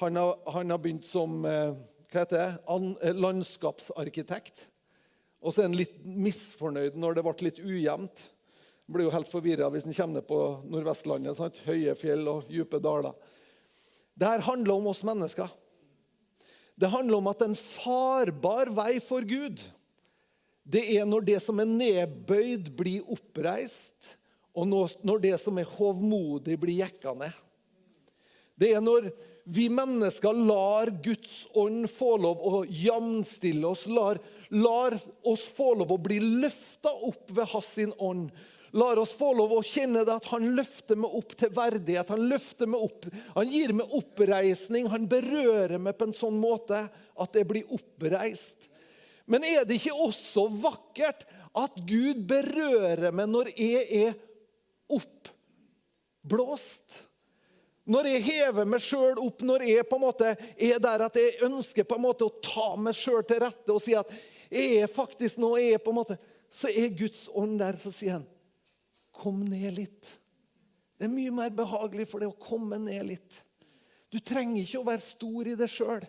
han, 0.00 0.16
har, 0.16 0.38
han 0.52 0.70
har 0.70 0.80
begynt 0.82 1.06
som 1.08 1.44
eh, 1.48 1.76
hva 2.12 2.22
heter 2.22 2.38
det, 2.38 2.48
An, 2.72 2.90
eh, 3.00 3.16
landskapsarkitekt. 3.16 4.66
Og 5.40 5.54
så 5.54 5.62
er 5.62 5.70
han 5.70 5.78
litt 5.78 5.98
misfornøyd 6.04 6.96
når 6.98 7.16
det 7.16 7.24
ble 7.26 7.46
litt 7.46 7.60
ujevnt. 7.62 8.24
Han 8.86 8.96
blir 8.96 9.08
jo 9.08 9.14
helt 9.14 9.30
forvirra 9.30 9.70
hvis 9.72 9.86
han 9.88 9.96
kommer 9.96 10.20
ned 10.20 10.28
på 10.28 10.40
Nordvestlandet. 10.70 11.38
Sant? 11.38 11.60
Høye 11.66 11.94
fjell 11.98 12.28
og 12.30 12.50
dype 12.50 12.80
daler. 12.82 13.16
Dette 14.16 14.46
handler 14.46 14.76
om 14.76 14.90
oss 14.92 15.04
mennesker. 15.06 15.48
Det 16.76 16.92
handler 16.92 17.18
om 17.18 17.30
at 17.30 17.42
en 17.44 17.56
farbar 17.56 18.68
vei 18.76 18.98
for 19.00 19.24
Gud, 19.24 19.62
det 20.66 20.82
er 20.96 21.06
når 21.08 21.24
det 21.24 21.38
som 21.40 21.60
er 21.62 21.70
nedbøyd, 21.70 22.68
blir 22.76 23.06
oppreist, 23.14 24.10
og 24.56 24.68
når 24.68 25.22
det 25.22 25.36
som 25.40 25.56
er 25.60 25.68
hovmodig, 25.76 26.56
blir 26.60 26.82
jekka 26.82 27.14
ned. 27.16 27.32
Det 28.56 28.72
er 28.74 28.84
når 28.84 29.08
vi 29.48 29.68
mennesker 29.70 30.32
lar 30.32 31.02
Guds 31.02 31.46
ånd 31.54 31.90
få 31.90 32.16
lov 32.18 32.40
å 32.42 32.64
jamstille 32.66 33.68
oss, 33.68 33.86
lar, 33.86 34.18
lar 34.50 34.98
oss 35.22 35.44
få 35.54 35.74
lov 35.78 35.92
å 35.94 35.98
bli 36.02 36.18
løfta 36.18 36.90
opp 37.06 37.30
ved 37.30 37.46
hans 37.52 37.78
ånd. 38.02 38.32
Lar 38.74 38.98
oss 38.98 39.14
få 39.14 39.30
lov 39.38 39.54
å 39.54 39.62
kjenne 39.62 40.02
det 40.04 40.16
at 40.18 40.26
han 40.32 40.50
løfter 40.58 40.98
meg 40.98 41.14
opp 41.14 41.36
til 41.38 41.54
verdighet. 41.54 42.10
Han 42.10 42.26
løfter 42.26 42.66
meg 42.66 42.88
opp, 42.88 43.06
han 43.36 43.54
gir 43.54 43.70
meg 43.78 43.94
oppreisning. 43.94 44.90
Han 44.90 45.06
berører 45.08 45.78
meg 45.78 45.94
på 45.94 46.10
en 46.10 46.18
sånn 46.18 46.42
måte 46.42 46.90
at 46.90 47.38
jeg 47.38 47.46
blir 47.46 47.70
oppreist. 47.70 48.66
Men 49.30 49.46
er 49.46 49.62
det 49.62 49.78
ikke 49.78 49.94
også 50.10 50.50
vakkert 50.58 51.22
at 51.56 51.72
Gud 51.86 52.26
berører 52.26 53.14
meg 53.14 53.30
når 53.30 53.54
jeg 53.54 53.86
er 54.02 54.18
oppblåst? 54.90 57.05
Når 57.86 58.08
jeg 58.10 58.22
hever 58.26 58.66
meg 58.66 58.82
sjøl 58.82 59.20
opp, 59.22 59.42
når 59.46 59.62
jeg 59.68 59.86
på 59.86 59.98
en 59.98 60.02
måte 60.02 60.32
er 60.34 60.80
der 60.82 61.04
at 61.06 61.18
jeg 61.20 61.38
ønsker 61.46 61.86
på 61.86 61.98
en 61.98 62.02
måte 62.02 62.26
å 62.26 62.34
ta 62.42 62.72
meg 62.80 62.96
sjøl 62.98 63.22
til 63.26 63.38
rette 63.44 63.70
og 63.70 63.82
si 63.82 63.94
at 63.94 64.10
jeg 64.50 64.80
er 64.82 64.90
faktisk 64.90 65.38
nå 65.42 65.52
jeg 65.60 65.76
er 65.76 65.82
på 65.82 65.94
en 65.94 66.00
måte, 66.02 66.18
Så 66.50 66.70
er 66.70 66.92
Guds 66.94 67.26
ånd 67.34 67.58
der, 67.58 67.74
så 67.76 67.90
sier 67.90 68.16
han, 68.16 68.26
kom 69.10 69.40
ned 69.44 69.74
litt. 69.74 70.12
Det 70.96 71.08
er 71.08 71.12
mye 71.12 71.32
mer 71.34 71.50
behagelig 71.50 72.06
for 72.08 72.22
deg 72.22 72.30
å 72.30 72.38
komme 72.40 72.78
ned 72.80 73.02
litt. 73.08 73.40
Du 74.08 74.20
trenger 74.22 74.62
ikke 74.62 74.80
å 74.80 74.86
være 74.86 75.02
stor 75.02 75.50
i 75.50 75.56
deg 75.58 75.68
sjøl. 75.68 76.06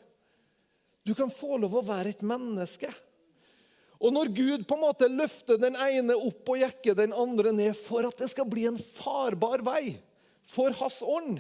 Du 1.04 1.16
kan 1.18 1.34
få 1.34 1.58
lov 1.58 1.80
å 1.80 1.84
være 1.88 2.14
et 2.14 2.24
menneske. 2.26 2.92
Og 3.98 4.14
når 4.14 4.30
Gud 4.38 4.66
på 4.70 4.78
en 4.78 4.86
måte 4.86 5.10
løfter 5.10 5.58
den 5.60 5.76
ene 5.82 6.16
opp 6.16 6.54
og 6.54 6.62
jekker 6.62 6.98
den 6.98 7.16
andre 7.18 7.52
ned 7.56 7.74
for 7.80 8.06
at 8.08 8.22
det 8.22 8.30
skal 8.32 8.48
bli 8.50 8.68
en 8.70 8.78
farbar 8.78 9.66
vei 9.66 9.98
for 10.48 10.76
hans 10.78 11.02
ånd, 11.02 11.40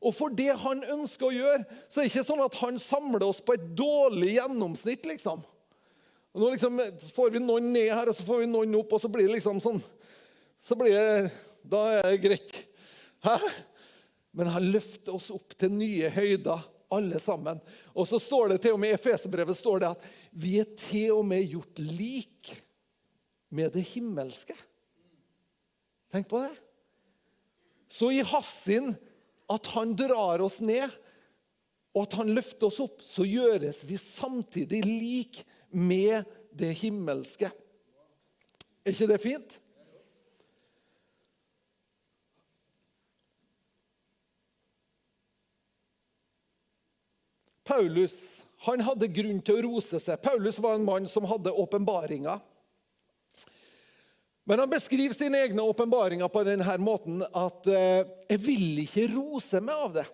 og 0.00 0.14
for 0.16 0.32
det 0.32 0.54
han 0.62 0.80
ønsker 0.94 1.28
å 1.28 1.34
gjøre, 1.34 1.64
så 1.88 2.00
er 2.00 2.06
det 2.06 2.10
ikke 2.14 2.24
sånn 2.24 2.44
at 2.44 2.56
han 2.62 2.78
samler 2.80 3.24
oss 3.26 3.42
på 3.44 3.56
et 3.56 3.66
dårlig 3.76 4.38
gjennomsnitt. 4.38 5.04
liksom. 5.06 5.42
Og 6.32 6.40
nå 6.40 6.52
liksom 6.54 6.80
får 7.12 7.34
vi 7.34 7.42
noen 7.42 7.68
ned 7.74 7.90
her, 7.92 8.08
og 8.08 8.16
så 8.16 8.24
får 8.24 8.44
vi 8.44 8.48
noen 8.48 8.78
opp, 8.80 8.94
og 8.96 9.02
så 9.02 9.10
blir 9.12 9.28
det 9.28 9.36
liksom 9.36 9.60
sånn 9.60 9.80
så 10.60 10.76
blir 10.76 10.92
det, 10.92 11.30
Da 11.64 11.80
er 11.98 12.06
det 12.08 12.20
greit. 12.22 12.54
Hæ? 13.24 13.36
Men 14.36 14.52
han 14.54 14.70
løfter 14.72 15.16
oss 15.16 15.28
opp 15.34 15.52
til 15.58 15.72
nye 15.74 16.08
høyder, 16.12 16.62
alle 16.90 17.20
sammen. 17.22 17.60
Og 17.94 18.08
så 18.08 18.18
står 18.22 18.54
det 18.54 18.62
til 18.64 18.74
og 18.74 18.80
med 18.82 18.94
i 18.94 18.96
Efeserbrevet 18.96 19.58
står 19.58 19.82
det 19.82 19.90
at 19.92 20.06
vi 20.32 20.56
er 20.62 20.72
til 20.78 21.18
og 21.18 21.26
med 21.28 21.44
gjort 21.44 21.78
lik 21.78 22.50
med 23.52 23.72
det 23.74 23.84
himmelske. 23.92 24.56
Tenk 26.10 26.28
på 26.30 26.40
det. 26.42 26.54
Så 27.90 28.10
i 28.14 28.24
hans 28.26 28.50
at 29.50 29.70
han 29.74 29.96
drar 29.98 30.42
oss 30.44 30.60
ned, 30.62 30.92
og 31.90 32.04
at 32.06 32.18
han 32.20 32.30
løfter 32.36 32.68
oss 32.68 32.78
opp, 32.82 33.00
så 33.02 33.26
gjøres 33.26 33.82
vi 33.86 33.98
samtidig 33.98 34.84
lik 34.86 35.40
med 35.74 36.28
det 36.54 36.70
himmelske. 36.82 37.50
Er 38.84 38.94
ikke 38.94 39.10
det 39.10 39.18
fint? 39.22 39.56
Paulus 47.70 48.14
han 48.66 48.82
hadde 48.84 49.08
grunn 49.08 49.38
til 49.40 49.56
å 49.56 49.62
rose 49.70 50.00
seg. 50.02 50.20
Paulus 50.20 50.58
var 50.60 50.76
en 50.76 50.84
mann 50.84 51.06
som 51.08 51.24
hadde 51.28 51.54
åpenbaringer. 51.62 52.42
Men 54.48 54.62
han 54.62 54.70
beskriver 54.70 55.14
sine 55.14 55.42
egne 55.44 55.62
åpenbaringer 55.62 56.30
på 56.32 56.44
denne 56.48 56.78
måten 56.82 57.20
at 57.22 57.66
eh, 57.66 58.06
'jeg 58.30 58.40
vil 58.46 58.80
ikke 58.86 59.10
rose 59.14 59.60
meg 59.60 59.74
av 59.74 59.94
det'. 60.00 60.10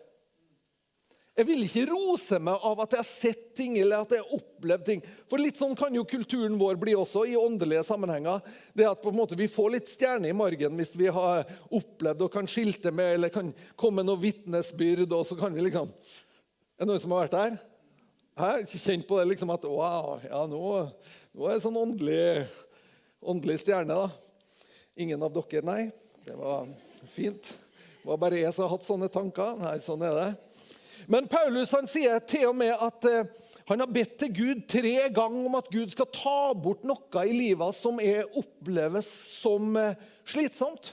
Jeg 1.36 1.44
vil 1.50 1.66
ikke 1.66 1.82
rose 1.90 2.38
meg 2.40 2.62
av 2.64 2.78
at 2.80 2.94
jeg 2.94 3.02
har 3.02 3.08
sett 3.08 3.40
ting 3.58 3.74
eller 3.76 4.06
at 4.06 4.12
jeg 4.14 4.22
har 4.24 4.38
opplevd 4.38 4.84
ting. 4.86 5.02
For 5.28 5.36
litt 5.36 5.58
sånn 5.60 5.74
kan 5.76 5.92
jo 5.92 6.06
kulturen 6.08 6.56
vår 6.56 6.78
bli 6.80 6.94
også 6.96 7.26
i 7.28 7.34
åndelige 7.36 7.82
sammenhenger. 7.84 8.40
Det 8.72 8.88
at 8.88 9.04
vi 9.36 9.48
får 9.52 9.74
litt 9.74 9.90
stjerne 9.90 10.30
i 10.30 10.36
margen 10.36 10.72
hvis 10.80 10.96
vi 10.96 11.10
har 11.12 11.44
opplevd 11.68 12.24
og 12.24 12.32
kan 12.32 12.48
skilte 12.48 12.88
med 12.88 13.18
eller 13.18 13.34
kan 13.34 13.52
komme 13.76 14.00
med 14.00 14.08
noe 14.08 14.22
vitnesbyrd. 14.22 15.12
og 15.12 15.26
så 15.28 15.36
kan 15.36 15.52
vi 15.52 15.68
liksom... 15.68 15.92
Er 16.76 16.84
det 16.84 16.88
noen 16.88 17.04
som 17.04 17.12
har 17.12 17.26
vært 17.26 17.36
der? 17.36 17.58
Jeg 18.36 18.44
har 18.44 18.64
kjent 18.68 19.06
på 19.08 19.20
det 19.20 19.28
liksom 19.28 19.52
at 19.52 19.62
wow, 19.64 20.16
ja, 20.24 20.42
nå, 20.48 20.62
nå 21.36 21.46
er 21.48 21.56
det 21.56 21.64
sånn 21.64 21.78
åndelig, 21.80 22.48
åndelig 23.22 23.60
stjerne. 23.60 23.94
da. 23.94 24.10
Ingen 24.96 25.22
av 25.22 25.32
dere, 25.32 25.62
nei. 25.64 25.90
Det 26.24 26.36
var 26.36 26.68
fint. 27.12 27.52
Det 28.02 28.08
var 28.08 28.20
bare 28.22 28.40
jeg 28.40 28.54
som 28.54 28.64
har 28.66 28.74
hatt 28.76 28.86
sånne 28.86 29.08
tanker. 29.12 29.56
Nei, 29.60 29.78
sånn 29.84 30.04
er 30.06 30.14
det. 30.16 30.28
Men 31.06 31.28
Paulus 31.30 31.72
han 31.74 31.88
sier 31.90 32.18
til 32.26 32.48
og 32.50 32.56
med 32.58 32.72
at 32.72 33.06
eh, 33.06 33.28
han 33.68 33.82
har 33.82 33.90
bedt 33.90 34.16
til 34.20 34.32
Gud 34.34 34.62
tre 34.70 35.08
ganger 35.14 35.48
om 35.48 35.56
at 35.58 35.70
Gud 35.72 35.90
skal 35.94 36.08
ta 36.14 36.52
bort 36.54 36.84
noe 36.86 37.24
i 37.26 37.34
livet 37.34 37.78
som 37.78 37.98
er, 38.02 38.24
oppleves 38.38 39.08
som 39.40 39.74
eh, 39.78 39.98
slitsomt. 40.26 40.92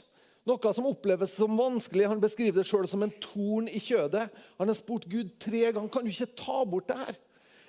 Noe 0.49 0.73
som 0.75 0.89
oppleves 0.89 1.35
som 1.37 1.53
vanskelig. 1.57 2.09
Han 2.11 2.21
beskriver 2.21 2.59
det 2.59 2.67
sjøl 2.67 2.87
som 2.89 3.05
en 3.05 3.13
torn 3.23 3.69
i 3.71 3.79
kjødet. 3.79 4.25
Han 4.59 4.69
har 4.69 4.77
spurt 4.77 5.07
Gud 5.09 5.37
tre 5.41 5.69
ganger 5.69 5.93
kan 5.93 6.03
du 6.03 6.11
ikke 6.11 6.33
ta 6.35 6.63
bort 6.67 6.89
det 6.91 6.99
her. 6.99 7.21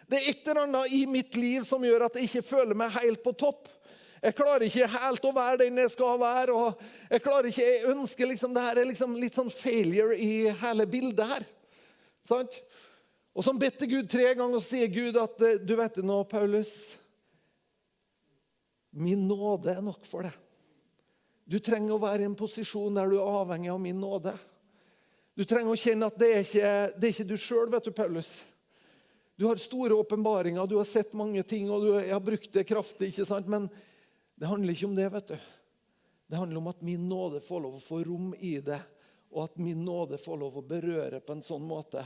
Det 0.09 0.19
er 0.19 0.33
et 0.33 0.49
eller 0.49 0.65
annet 0.67 0.93
i 0.93 1.05
mitt 1.09 1.37
liv 1.39 1.65
som 1.69 1.85
gjør 1.85 2.09
at 2.09 2.19
jeg 2.19 2.29
ikke 2.29 2.49
føler 2.49 2.77
meg 2.77 2.97
helt 2.99 3.23
på 3.25 3.33
topp. 3.45 3.69
Jeg 4.25 4.37
klarer 4.39 4.65
ikke 4.65 4.87
helt 4.89 5.27
å 5.29 5.35
være 5.37 5.59
den 5.61 5.83
jeg 5.83 5.91
skal 5.93 6.17
være. 6.21 6.55
og 6.57 6.81
Jeg 7.13 7.23
klarer 7.25 7.51
ikke, 7.51 7.67
jeg 7.67 7.91
ønsker 7.93 8.31
liksom, 8.31 8.55
Det 8.57 8.63
her 8.65 8.81
er 8.81 8.89
liksom 8.89 9.19
litt 9.21 9.37
sånn 9.37 9.53
failure 9.53 10.17
i 10.17 10.49
hele 10.63 10.87
bildet 10.89 11.29
her. 11.29 11.45
Sant? 12.25 12.57
Og 13.35 13.45
så 13.45 13.53
bedt 13.59 13.77
til 13.83 13.91
Gud 13.91 14.09
tre 14.09 14.31
ganger, 14.31 14.57
og 14.57 14.65
sier 14.65 14.89
Gud 14.89 15.19
at 15.21 15.43
eh, 15.45 15.59
du 15.61 15.75
vet 15.77 15.99
det 15.99 16.07
nå, 16.07 16.23
Paulus 16.31 16.73
Min 18.95 19.27
nåde 19.27 19.73
er 19.75 19.83
nok 19.83 20.05
for 20.07 20.23
deg. 20.23 20.35
Du 21.51 21.59
trenger 21.59 21.97
å 21.97 22.01
være 22.01 22.23
i 22.23 22.29
en 22.29 22.37
posisjon 22.39 22.95
der 22.95 23.11
du 23.11 23.17
er 23.19 23.39
avhengig 23.43 23.73
av 23.75 23.81
min 23.83 23.99
nåde. 24.01 24.33
Du 25.35 25.43
trenger 25.43 25.75
å 25.75 25.81
kjenne 25.81 26.07
at 26.07 26.17
det 26.17 26.29
er 26.31 26.45
ikke, 26.45 26.71
det 26.95 27.09
er 27.09 27.13
ikke 27.13 27.27
du 27.27 27.35
sjøl, 27.43 27.67
vet 27.73 27.89
du, 27.89 27.93
Paulus. 27.93 28.31
Du 29.35 29.49
har 29.49 29.59
store 29.59 29.99
åpenbaringer, 29.99 30.71
du 30.71 30.77
har 30.79 30.87
sett 30.87 31.11
mange 31.19 31.43
ting, 31.43 31.67
og 31.75 31.83
du 31.83 31.91
har 31.99 32.23
brukt 32.23 32.55
det 32.55 32.65
kraftig. 32.71 33.11
ikke 33.11 33.27
sant? 33.27 33.51
Men 33.51 33.67
det 34.35 34.51
handler 34.51 34.75
ikke 34.75 34.87
om 34.87 34.97
det. 34.97 35.09
vet 35.09 35.29
du. 35.29 35.37
Det 36.27 36.37
handler 36.37 36.59
om 36.59 36.67
at 36.67 36.83
min 36.83 37.09
nåde 37.09 37.41
får 37.41 37.61
lov 37.61 37.77
å 37.77 37.83
få 37.83 38.01
rom 38.05 38.33
i 38.39 38.57
det, 38.65 38.81
og 39.31 39.45
at 39.45 39.59
min 39.59 39.85
nåde 39.85 40.19
får 40.19 40.41
lov 40.41 40.59
å 40.59 40.67
berøre 40.67 41.21
på 41.21 41.37
en 41.37 41.45
sånn 41.45 41.65
måte 41.67 42.03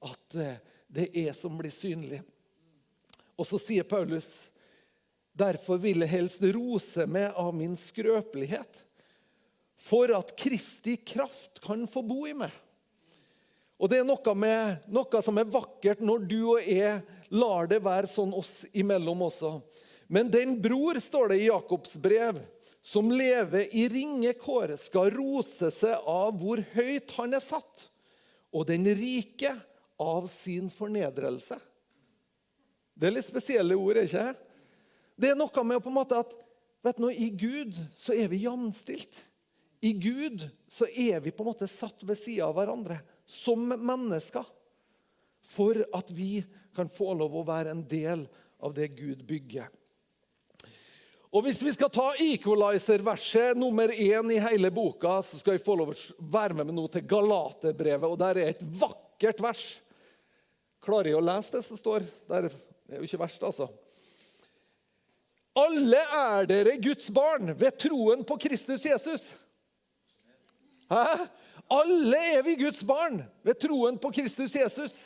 at 0.00 0.34
eh, 0.34 0.60
det 0.90 1.10
er 1.16 1.32
som 1.36 1.56
blir 1.58 1.72
synlig. 1.72 2.20
Og 3.36 3.46
så 3.48 3.60
sier 3.60 3.86
Paulus 3.88 4.28
derfor 5.32 5.78
vil 5.80 6.02
jeg 6.04 6.12
helst 6.12 6.42
rose 6.52 7.06
meg 7.08 7.36
av 7.38 7.54
min 7.56 7.76
skrøpelighet, 7.78 8.82
for 9.80 10.12
at 10.12 10.34
Kristi 10.36 10.98
kraft 11.08 11.62
kan 11.64 11.86
få 11.88 12.02
bo 12.04 12.26
i 12.28 12.34
meg. 12.36 12.52
Og 13.80 13.88
Det 13.88 14.02
er 14.02 14.04
noe, 14.04 14.34
med, 14.36 14.82
noe 14.92 15.22
som 15.24 15.38
er 15.40 15.48
vakkert 15.48 16.02
når 16.04 16.26
du 16.28 16.40
og 16.42 16.66
jeg 16.66 16.98
lar 17.32 17.70
det 17.70 17.78
være 17.80 18.10
sånn 18.12 18.34
oss 18.36 18.66
imellom 18.76 19.24
også. 19.30 19.54
Men 20.12 20.30
den 20.30 20.56
bror, 20.62 20.98
står 21.00 21.28
det 21.28 21.36
i 21.38 21.46
Jakobs 21.46 21.94
brev, 21.94 22.40
som 22.82 23.12
lever 23.12 23.68
i 23.76 23.84
ringe 23.88 24.32
kår, 24.32 24.72
skal 24.80 25.12
rose 25.14 25.70
seg 25.70 26.08
av 26.08 26.34
hvor 26.40 26.58
høyt 26.72 27.12
han 27.14 27.36
er 27.38 27.44
satt, 27.44 27.84
og 28.50 28.66
den 28.66 28.88
rike 28.98 29.52
av 30.02 30.26
sin 30.32 30.66
fornedrelse. 30.74 31.60
Det 32.98 33.06
er 33.06 33.14
litt 33.14 33.30
spesielle 33.30 33.78
ord, 33.78 34.02
ikke 34.02 34.26
det? 34.26 34.34
Det 35.20 35.30
er 35.30 35.38
noe 35.38 35.66
med 35.68 35.78
på 35.84 35.92
en 35.92 35.98
måte 36.00 36.18
at 36.18 36.34
vet 36.82 36.98
du, 36.98 37.06
I 37.12 37.30
Gud 37.30 37.78
så 37.94 38.16
er 38.16 38.32
vi 38.32 38.42
jamstilt. 38.48 39.20
I 39.86 39.92
Gud 39.94 40.42
så 40.74 40.90
er 40.90 41.22
vi 41.22 41.30
på 41.30 41.44
en 41.44 41.52
måte 41.52 41.70
satt 41.70 42.02
ved 42.02 42.18
sida 42.18 42.48
av 42.48 42.56
hverandre 42.58 42.98
som 43.30 43.62
mennesker. 43.62 44.42
For 45.54 45.84
at 45.94 46.10
vi 46.10 46.40
kan 46.74 46.90
få 46.90 47.14
lov 47.14 47.38
å 47.38 47.46
være 47.46 47.76
en 47.76 47.86
del 47.86 48.26
av 48.58 48.74
det 48.74 48.90
Gud 48.98 49.22
bygger. 49.28 49.70
Og 51.30 51.44
Hvis 51.46 51.60
vi 51.62 51.70
skal 51.70 51.92
ta 51.94 52.08
equalizer-verset 52.18 53.58
nummer 53.58 53.92
én 53.94 54.32
i 54.34 54.40
hele 54.42 54.70
boka, 54.74 55.20
så 55.22 55.38
skal 55.38 55.54
vi 55.54 55.62
få 55.62 55.76
lov 55.78 55.92
å 55.92 55.98
være 56.18 56.56
med 56.58 56.66
meg 56.66 56.74
nå 56.74 56.88
til 56.90 57.04
Galaterbrevet. 57.06 58.08
og 58.08 58.18
Der 58.18 58.40
er 58.40 58.50
et 58.50 58.64
vakkert 58.80 59.42
vers. 59.42 59.62
Klarer 60.82 61.12
jeg 61.12 61.20
å 61.20 61.22
lese 61.22 61.54
det 61.54 61.62
som 61.68 61.78
står? 61.78 62.08
Det 62.26 62.40
er 62.40 62.98
jo 62.98 63.06
ikke 63.06 63.22
verst, 63.22 63.44
altså. 63.46 63.68
Alle 65.60 66.02
er 66.18 66.50
dere 66.50 66.74
Guds 66.82 67.06
barn 67.14 67.54
ved 67.58 67.78
troen 67.78 68.26
på 68.26 68.38
Kristus 68.48 68.84
Jesus. 68.86 69.22
Hæ? 70.90 71.04
Alle 71.70 72.18
er 72.34 72.42
vi 72.42 72.56
Guds 72.58 72.82
barn 72.82 73.20
ved 73.46 73.58
troen 73.62 73.98
på 74.02 74.10
Kristus 74.14 74.54
Jesus. 74.58 74.96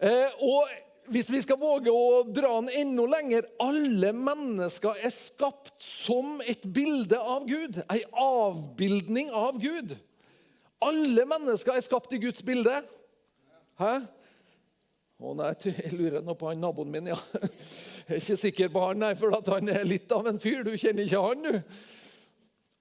Eh, 0.00 0.32
og 0.40 0.70
hvis 1.12 1.28
vi 1.30 1.40
skal 1.44 1.60
våge 1.60 1.92
å 1.92 2.22
dra 2.26 2.54
den 2.60 2.70
enda 2.80 3.04
lenger 3.16 3.46
Alle 3.62 4.12
mennesker 4.16 4.96
er 5.04 5.12
skapt 5.12 5.84
som 5.84 6.38
et 6.44 6.64
bilde 6.64 7.18
av 7.18 7.46
Gud. 7.48 7.80
Ei 7.92 8.02
avbildning 8.10 9.32
av 9.34 9.58
Gud. 9.60 9.96
Alle 10.84 11.24
mennesker 11.28 11.76
er 11.76 11.84
skapt 11.84 12.12
i 12.16 12.20
Guds 12.22 12.44
bilde. 12.44 12.76
Hæ? 13.80 13.96
Å 15.24 15.32
nei, 15.38 15.52
jeg 15.70 15.94
lurer 15.94 16.24
nå 16.24 16.34
på 16.36 16.50
han 16.50 16.60
naboen 16.60 16.90
min, 16.92 17.12
ja. 17.12 17.18
Jeg 18.04 18.18
er 18.18 18.20
ikke 18.20 18.36
sikker 18.36 18.72
på 18.74 18.80
han, 18.84 18.98
nei, 19.00 19.14
for 19.16 19.32
han 19.32 19.70
er 19.72 19.86
litt 19.88 20.10
av 20.12 20.26
en 20.28 20.40
fyr. 20.42 20.60
Du 20.66 20.74
kjenner 20.76 21.06
ikke 21.06 21.22
han, 21.24 21.46
du. 21.46 21.78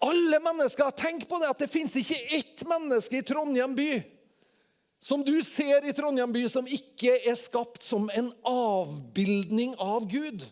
Alle 0.04 0.40
mennesker, 0.44 0.92
Tenk 1.00 1.24
på 1.30 1.40
det 1.40 1.52
at 1.54 1.62
det 1.64 1.70
fins 1.72 1.96
ikke 1.96 2.18
ett 2.36 2.66
menneske 2.68 3.22
i 3.22 3.24
Trondheim 3.24 3.78
by 3.78 4.02
som 5.04 5.24
du 5.24 5.36
ser 5.44 5.84
i 5.84 5.92
Trondheim 5.92 6.32
by, 6.32 6.46
som 6.48 6.68
ikke 6.70 7.18
er 7.28 7.36
skapt 7.36 7.84
som 7.84 8.06
en 8.16 8.30
avbildning 8.48 9.74
av 9.82 10.06
Gud. 10.08 10.46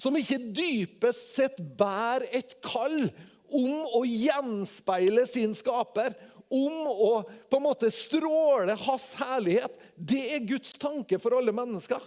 Som 0.00 0.16
ikke 0.16 0.38
dypest 0.56 1.34
sett 1.36 1.60
bærer 1.76 2.24
et 2.32 2.56
kall 2.64 3.10
om 3.52 3.84
å 3.92 4.00
gjenspeile 4.08 5.26
sin 5.28 5.52
skaper. 5.58 6.16
Om 6.48 6.88
å 6.88 7.10
på 7.52 7.60
en 7.60 7.66
måte 7.66 7.92
stråle 7.92 8.78
hans 8.86 9.10
herlighet. 9.20 9.76
Det 9.94 10.24
er 10.38 10.48
Guds 10.48 10.72
tanke 10.80 11.20
for 11.20 11.36
alle 11.36 11.52
mennesker. 11.52 12.00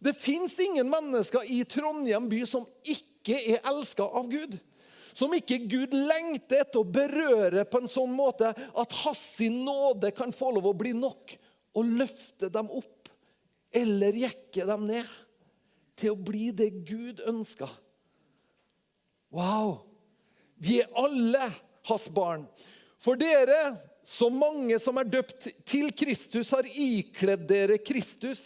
Det 0.00 0.16
fins 0.16 0.56
ingen 0.64 0.88
mennesker 0.88 1.44
i 1.52 1.60
Trondheim 1.68 2.32
by 2.32 2.40
som 2.48 2.64
ikke 2.80 3.36
er 3.36 3.60
elska 3.68 4.08
av 4.08 4.32
Gud. 4.32 4.56
Som 5.16 5.34
ikke 5.36 5.58
Gud 5.70 5.94
lengter 5.94 6.62
etter 6.64 6.80
å 6.82 6.86
berøre 6.86 7.64
på 7.68 7.82
en 7.82 7.90
sånn 7.90 8.12
måte 8.14 8.52
at 8.52 8.96
hans 9.02 9.24
nåde 9.50 10.12
kan 10.16 10.34
få 10.34 10.52
lov 10.56 10.70
å 10.70 10.76
bli 10.76 10.94
nok 10.96 11.36
og 11.78 11.92
løfte 12.00 12.50
dem 12.52 12.70
opp 12.74 13.10
eller 13.74 14.16
jekke 14.18 14.66
dem 14.66 14.86
ned 14.90 15.18
til 16.00 16.14
å 16.14 16.18
bli 16.18 16.50
det 16.56 16.70
Gud 16.88 17.22
ønsker. 17.28 17.70
Wow! 19.30 19.86
Vi 20.60 20.80
er 20.82 20.90
alle 20.98 21.46
hans 21.88 22.08
barn. 22.12 22.44
For 23.00 23.16
dere, 23.20 23.78
så 24.04 24.28
mange 24.32 24.76
som 24.82 24.98
er 25.00 25.08
døpt 25.08 25.48
til 25.68 25.92
Kristus, 25.96 26.50
har 26.52 26.66
ikledd 26.68 27.46
dere 27.48 27.78
Kristus. 27.80 28.40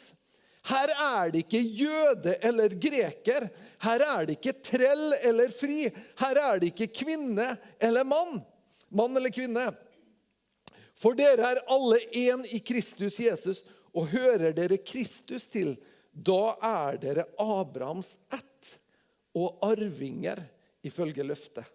Her 0.68 0.92
er 0.92 1.33
det 1.33 1.44
ikke 1.44 1.61
jøde 1.61 2.37
eller 2.44 2.77
greker. 2.81 3.48
Her 3.83 4.05
er 4.07 4.27
det 4.27 4.39
ikke 4.39 4.59
trell 4.65 5.15
eller 5.21 5.53
fri. 5.55 5.89
Her 6.21 6.41
er 6.41 6.61
det 6.61 6.73
ikke 6.73 6.93
kvinne 7.03 7.55
eller 7.83 8.07
mann. 8.07 8.39
Mann 8.95 9.17
eller 9.17 9.33
kvinne. 9.35 9.67
For 10.95 11.17
dere 11.19 11.55
er 11.55 11.65
alle 11.75 11.99
én 12.15 12.45
i 12.55 12.61
Kristus 12.63 13.19
Jesus, 13.21 13.63
og 13.95 14.11
hører 14.15 14.55
dere 14.55 14.79
Kristus 14.83 15.47
til, 15.51 15.75
da 16.15 16.55
er 16.63 16.99
dere 17.03 17.27
Abrahams 17.43 18.15
ett 18.33 18.75
og 19.35 19.59
arvinger 19.67 20.39
ifølge 20.87 21.27
løftet. 21.27 21.67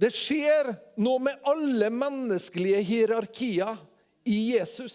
Det 0.00 0.08
skjer 0.14 0.70
noe 1.02 1.20
med 1.20 1.42
alle 1.50 1.90
menneskelige 1.92 2.80
hierarkier 2.88 3.76
i 4.24 4.54
Jesus. 4.54 4.94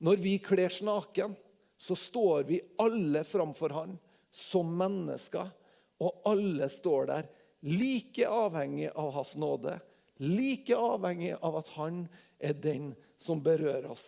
Når 0.00 0.22
vi 0.22 0.36
kler 0.40 0.72
naken, 0.86 1.34
så 1.78 1.96
står 1.96 2.42
vi 2.42 2.60
alle 2.78 3.24
framfor 3.24 3.70
Han 3.70 3.98
som 4.30 4.76
mennesker. 4.76 5.50
Og 5.98 6.22
alle 6.24 6.68
står 6.70 7.06
der 7.06 7.28
like 7.60 8.28
avhengig 8.28 8.90
av 8.90 9.12
Hans 9.14 9.34
nåde, 9.38 9.78
like 10.22 10.76
avhengig 10.76 11.36
av 11.40 11.56
at 11.62 11.68
Han 11.78 12.06
er 12.38 12.54
den 12.54 12.94
som 13.18 13.42
berører 13.42 13.90
oss. 13.90 14.06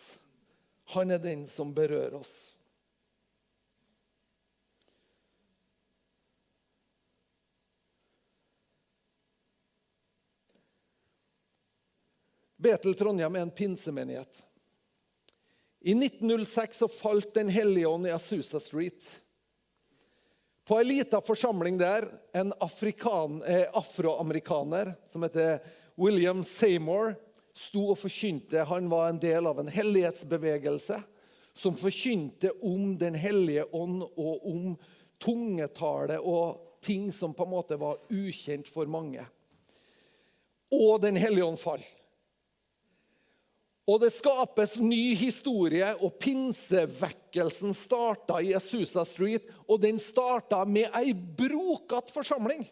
Han 0.94 1.11
er 1.11 1.18
den 1.22 1.46
som 1.46 1.74
berører 1.74 2.14
oss. 2.18 2.35
Betel 12.61 12.94
Trondheim 12.94 13.37
er 13.37 13.46
en 13.46 13.50
pinsemenighet. 13.50 14.42
I 15.81 15.95
1906 15.95 16.79
så 16.79 16.88
falt 16.88 17.35
Den 17.35 17.49
hellige 17.49 17.88
ånd 17.88 18.07
i 18.07 18.11
Asusa 18.11 18.61
Street. 18.61 19.05
På 20.69 20.77
ei 20.79 20.85
lita 20.85 21.21
forsamling 21.25 21.79
der, 21.81 22.05
en 22.37 22.53
eh, 22.53 23.66
afroamerikaner 23.73 24.93
som 25.09 25.23
heter 25.23 25.59
William 25.97 26.45
Seymour, 26.45 27.14
sto 27.57 27.88
og 27.90 27.99
forkynte. 27.99 28.62
Han 28.69 28.88
var 28.93 29.09
en 29.09 29.19
del 29.19 29.49
av 29.49 29.59
en 29.61 29.73
hellighetsbevegelse 29.73 31.01
som 31.57 31.77
forkynte 31.77 32.53
om 32.62 32.99
Den 32.99 33.14
hellige 33.14 33.64
ånd 33.73 34.05
og 34.05 34.47
om 34.47 34.77
tungetale 35.19 36.21
og 36.21 36.77
ting 36.85 37.11
som 37.12 37.35
på 37.35 37.45
en 37.45 37.55
måte 37.57 37.81
var 37.81 37.99
ukjent 38.12 38.69
for 38.69 38.87
mange. 38.87 39.25
Og 40.71 41.01
Den 41.03 41.16
hellige 41.16 41.45
ånd 41.45 41.59
falt. 41.59 42.00
Og 43.90 43.98
det 44.05 44.12
skapes 44.14 44.76
ny 44.79 45.16
historie, 45.18 45.88
og 45.98 46.14
pinsevekkelsen 46.22 47.72
starta 47.74 48.37
i 48.38 48.53
Asusa 48.55 49.03
Street. 49.09 49.48
Og 49.66 49.81
den 49.83 49.98
starta 49.98 50.62
med 50.62 50.92
ei 51.00 51.11
brokete 51.14 52.14
forsamling. 52.14 52.62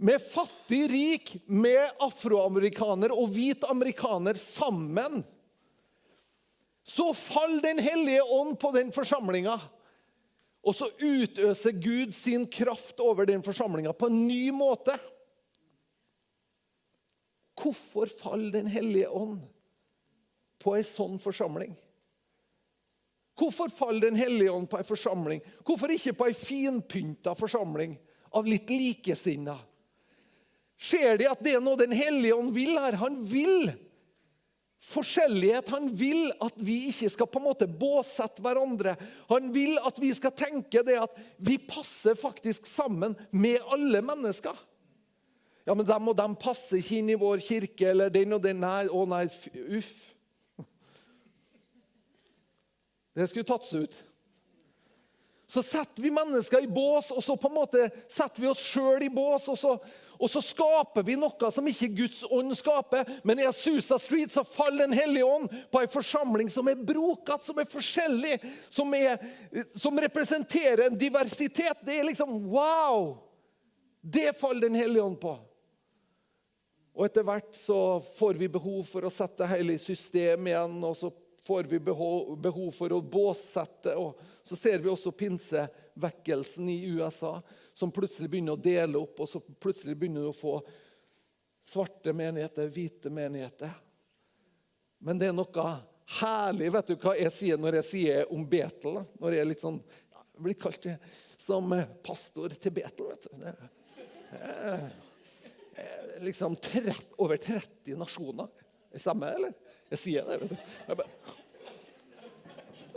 Med 0.00 0.20
fattig, 0.20 0.82
rik, 0.92 1.32
med 1.46 1.96
afroamerikaner 2.00 3.12
og 3.14 3.32
hvit 3.32 3.64
amerikaner 3.68 4.36
sammen. 4.40 5.22
Så 6.84 7.12
faller 7.16 7.62
Den 7.62 7.78
hellige 7.78 8.22
ånd 8.24 8.58
på 8.60 8.72
den 8.76 8.92
forsamlinga. 8.92 9.54
Og 10.60 10.76
så 10.76 10.90
utøser 11.00 11.72
Gud 11.80 12.12
sin 12.12 12.44
kraft 12.52 13.00
over 13.00 13.24
den 13.28 13.40
forsamlinga 13.44 13.94
på 13.96 14.10
en 14.10 14.26
ny 14.28 14.50
måte. 14.52 14.98
Hvorfor 17.60 18.12
faller 18.20 18.52
Den 18.52 18.68
hellige 18.68 19.08
ånd? 19.08 19.40
På 20.60 20.76
ei 20.76 20.84
sånn 20.86 21.18
forsamling? 21.22 21.74
Hvorfor 23.40 23.72
faller 23.72 24.10
Den 24.10 24.18
hellige 24.20 24.52
ånd 24.52 24.68
på 24.68 24.78
ei 24.80 24.86
forsamling? 24.86 25.40
Hvorfor 25.64 25.92
ikke 25.94 26.12
på 26.16 26.28
ei 26.28 26.36
finpynta 26.36 27.34
forsamling 27.38 27.96
av 28.36 28.48
litt 28.48 28.68
likesinna? 28.68 29.56
Ser 30.80 31.16
de 31.20 31.28
at 31.28 31.40
det 31.44 31.56
er 31.56 31.64
noe 31.64 31.80
Den 31.80 31.94
hellige 31.96 32.36
ånd 32.36 32.52
vil 32.56 32.76
her? 32.76 32.98
Han 33.00 33.22
vil 33.24 33.70
forskjellighet. 34.90 35.68
Han 35.68 35.90
vil 35.96 36.30
at 36.40 36.56
vi 36.64 36.78
ikke 36.90 37.10
skal 37.12 37.28
på 37.30 37.40
en 37.40 37.48
måte 37.48 37.68
båsette 37.68 38.42
hverandre. 38.44 38.96
Han 39.28 39.50
vil 39.54 39.78
at 39.84 40.00
vi 40.00 40.12
skal 40.16 40.34
tenke 40.36 40.84
det 40.86 40.98
at 41.00 41.16
vi 41.36 41.58
passer 41.60 42.18
faktisk 42.18 42.68
sammen 42.68 43.16
med 43.30 43.60
alle 43.72 44.02
mennesker. 44.04 44.56
Ja, 45.68 45.76
men 45.76 45.86
dem 45.86 46.08
og 46.08 46.16
dem 46.16 46.36
passer 46.40 46.80
ikke 46.80 46.96
inn 46.98 47.12
i 47.12 47.18
vår 47.20 47.42
kirke, 47.44 47.90
eller 47.92 48.12
den 48.12 48.32
og 48.34 48.40
den. 48.42 48.62
Nei, 48.64 48.88
å 48.88 49.04
nei, 49.08 49.26
uff. 49.78 50.09
Det 53.20 53.28
skulle 53.28 53.44
tatt 53.44 53.66
seg 53.68 53.84
ut. 53.84 53.98
så 55.50 55.62
setter 55.66 56.02
vi 56.02 56.12
mennesker 56.14 56.62
i 56.62 56.68
bås, 56.70 57.08
og 57.10 57.24
så 57.26 57.34
på 57.36 57.48
en 57.48 57.56
måte 57.56 57.88
setter 58.06 58.44
vi 58.44 58.46
oss 58.46 58.60
sjøl 58.62 59.02
i 59.02 59.08
bås. 59.10 59.48
Og 59.50 59.56
så, 59.58 59.72
og 60.14 60.30
så 60.30 60.38
skaper 60.46 61.02
vi 61.02 61.16
noe 61.18 61.50
som 61.50 61.66
ikke 61.66 61.88
Guds 61.98 62.20
ånd 62.30 62.54
skaper. 62.54 63.08
Men 63.26 63.42
i 63.42 63.48
Asusa 63.48 63.98
Street 63.98 64.30
så 64.30 64.44
faller 64.46 64.86
Den 64.86 64.94
hellige 64.94 65.26
ånd 65.26 65.50
på 65.72 65.82
en 65.82 65.90
forsamling 65.90 66.52
som 66.54 66.70
er 66.70 66.78
brokete, 66.78 67.42
som 67.48 67.58
er 67.58 67.66
forskjellig, 67.72 68.36
som, 68.70 68.94
er, 68.94 69.18
som 69.74 69.98
representerer 69.98 70.86
en 70.86 70.98
diversitet. 71.00 71.82
Det 71.82 71.98
er 71.98 72.06
liksom 72.12 72.38
wow! 72.54 73.16
Det 74.00 74.30
faller 74.38 74.68
Den 74.70 74.78
hellige 74.78 75.02
ånd 75.02 75.18
på. 75.20 75.34
Og 76.94 77.08
etter 77.08 77.26
hvert 77.26 77.58
så 77.58 77.98
får 78.20 78.38
vi 78.38 78.52
behov 78.54 78.86
for 78.86 79.02
å 79.02 79.12
sette 79.12 79.50
hele 79.50 79.74
i 79.74 79.82
system 79.82 80.46
igjen. 80.46 80.78
og 80.84 80.94
så 80.94 81.10
får 81.42 81.64
vi 81.70 81.80
behov 81.80 82.70
for 82.76 82.92
å 82.92 83.00
båssette. 83.00 83.96
Og 83.96 84.18
så 84.44 84.56
ser 84.56 84.78
vi 84.78 84.90
også 84.92 85.12
pinsevekkelsen 85.12 86.68
i 86.68 86.82
USA, 86.90 87.38
som 87.74 87.92
plutselig 87.92 88.30
begynner 88.30 88.58
å 88.58 88.62
dele 88.62 89.00
opp. 89.00 89.22
Og 89.24 89.30
så 89.30 89.40
plutselig 89.40 89.96
begynner 89.96 90.26
du 90.26 90.32
å 90.32 90.36
få 90.36 90.58
svarte 91.70 92.12
menigheter, 92.16 92.68
hvite 92.68 93.12
menigheter. 93.12 93.72
Men 94.98 95.18
det 95.20 95.30
er 95.30 95.36
noe 95.36 95.66
herlig. 96.20 96.70
Vet 96.74 96.92
du 96.92 96.96
hva 97.00 97.16
jeg 97.16 97.32
sier 97.34 97.60
når 97.60 97.80
jeg 97.80 97.88
sier 97.90 98.32
om 98.34 98.44
Betel? 98.48 99.00
Når 99.20 99.36
jeg 99.36 99.44
er 99.44 99.48
litt 99.48 99.64
sånn, 99.64 99.78
jeg 100.10 100.44
blir 100.44 100.58
kalt 100.60 100.88
som 101.40 101.72
pastor 102.04 102.56
til 102.60 102.74
Betel. 102.76 103.12
vet 103.12 103.28
du. 103.28 103.30
Det 103.40 103.54
er, 104.60 104.90
liksom 106.20 106.56
30, 106.56 106.92
over 107.16 107.36
30 107.40 107.96
nasjoner. 107.96 108.48
Det 108.92 109.00
stemmer, 109.00 109.38
eller? 109.38 109.54
Jeg 109.90 110.02
sier 110.02 110.26
det. 110.28 110.38
vet 110.42 110.52
du. 110.52 110.94
Bare... 110.94 111.08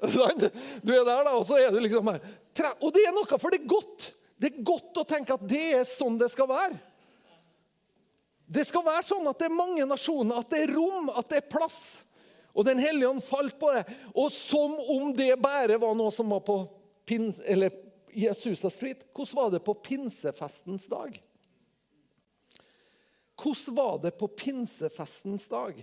Du 0.84 0.92
er 0.92 1.06
der, 1.06 1.24
da, 1.24 1.34
og 1.38 1.46
så 1.48 1.60
er 1.62 1.72
du 1.72 1.80
liksom 1.80 2.10
her. 2.12 2.24
Og 2.80 2.90
det 2.96 3.06
er 3.08 3.16
noe, 3.16 3.40
for 3.40 3.54
det 3.54 3.62
er 3.62 3.72
godt. 3.72 4.10
Det 4.40 4.50
er 4.50 4.66
godt 4.66 5.00
å 5.00 5.06
tenke 5.08 5.36
at 5.38 5.46
det 5.48 5.64
er 5.80 5.86
sånn 5.88 6.18
det 6.20 6.30
skal 6.34 6.50
være. 6.50 6.78
Det 8.54 8.66
skal 8.68 8.84
være 8.86 9.06
sånn 9.08 9.30
at 9.32 9.40
det 9.40 9.48
er 9.48 9.56
mange 9.56 9.86
nasjoner, 9.88 10.42
at 10.42 10.52
det 10.52 10.66
er 10.66 10.74
rom, 10.76 11.08
at 11.16 11.30
det 11.32 11.40
er 11.40 11.52
plass. 11.54 11.82
Og 12.54 12.68
Den 12.68 12.82
hellige 12.82 13.10
ånd 13.10 13.24
falt 13.26 13.56
på 13.60 13.72
det. 13.74 13.86
Og 14.14 14.30
som 14.36 14.76
om 14.94 15.14
det 15.16 15.32
bare 15.42 15.80
var 15.82 15.96
noe 15.98 16.14
som 16.14 16.30
var 16.30 16.44
på 16.46 16.60
pins, 17.08 17.40
eller 17.50 17.74
Jesusa 18.14 18.70
Susa 18.70 18.70
Street. 18.70 19.08
Hvordan 19.14 19.36
var 19.36 19.52
det 19.52 19.64
på 19.66 19.74
pinsefestens 19.74 20.86
dag? 20.88 21.18
Hvordan 23.42 23.76
var 23.76 23.98
det 24.04 24.12
på 24.20 24.28
pinsefestens 24.28 25.48
dag? 25.48 25.80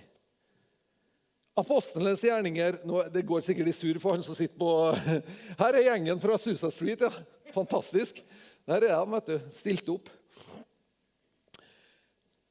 Apostlenes 1.60 2.22
gjerninger 2.24 2.80
nå, 2.88 3.02
Det 3.12 3.26
går 3.28 3.44
sikkert 3.44 3.70
i 3.70 3.76
sur 3.76 3.98
for 4.02 4.16
han 4.16 4.24
som 4.24 4.36
sitter 4.36 4.56
på 4.60 4.70
Her 5.60 5.76
er 5.76 5.86
gjengen 5.90 6.22
fra 6.22 6.38
Susa 6.40 6.70
Street. 6.72 7.04
ja. 7.04 7.12
Fantastisk. 7.54 8.22
Der 8.68 8.86
er 8.86 8.94
de, 8.94 9.12
vet 9.12 9.30
du. 9.30 9.36
Stilt 9.56 9.88
opp. 9.90 10.10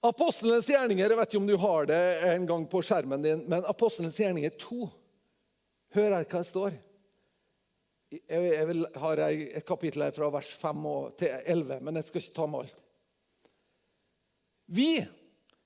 Apostlenes 0.04 0.68
gjerninger 0.68 1.10
Jeg 1.12 1.20
vet 1.20 1.32
ikke 1.32 1.42
om 1.42 1.48
du 1.48 1.58
har 1.60 1.88
det 1.90 2.04
en 2.30 2.46
gang 2.48 2.66
på 2.72 2.82
skjermen 2.86 3.24
din, 3.24 3.44
men 3.52 3.68
Apostlenes 3.68 4.20
gjerninger 4.20 4.56
2 4.62 4.88
Hør 5.96 6.14
her 6.14 6.28
hva 6.30 6.40
det 6.44 6.46
står. 6.46 6.76
Jeg, 8.10 8.66
vil, 8.70 8.86
har 9.02 9.22
et 9.26 9.66
kapittel 9.66 10.04
her 10.06 10.14
fra 10.14 10.30
vers 10.34 10.50
5 10.62 10.86
til 11.18 11.34
11, 11.50 11.80
men 11.86 11.98
jeg 11.98 12.08
skal 12.08 12.22
ikke 12.22 12.36
ta 12.38 12.46
med 12.50 12.66
alt. 12.66 12.76
Vi 14.70 14.92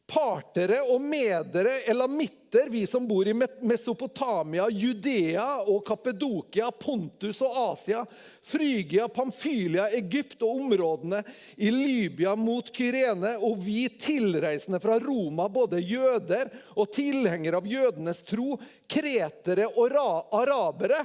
partere 0.07 0.81
og 0.91 1.01
medere, 1.01 1.79
elamitter, 1.87 2.67
vi 2.69 2.83
som 2.87 3.05
bor 3.07 3.27
i 3.27 3.33
Mesopotamia, 3.33 4.67
Judea 4.69 5.45
og 5.63 5.79
Kappedokia, 5.87 6.69
Pontus 6.71 7.39
og 7.41 7.55
Asia, 7.71 8.03
Frygia, 8.43 9.07
Pamfylia, 9.07 9.87
Egypt 9.95 10.43
og 10.43 10.59
områdene 10.65 11.23
i 11.55 11.71
Libya 11.71 12.35
mot 12.35 12.69
Kyrene, 12.75 13.37
og 13.39 13.57
vi 13.63 13.87
tilreisende 13.89 14.81
fra 14.83 14.99
Roma, 15.01 15.47
både 15.49 15.81
jøder 15.81 16.51
og 16.75 16.91
tilhengere 16.93 17.63
av 17.63 17.71
jødenes 17.71 18.21
tro, 18.27 18.59
kretere 18.87 19.71
og 19.71 19.97
arabere. 20.35 21.01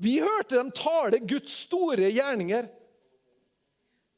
Vi 0.00 0.16
hørte 0.22 0.56
dem 0.56 0.72
tale 0.74 1.20
Guds 1.22 1.52
store 1.66 2.08
gjerninger 2.14 2.66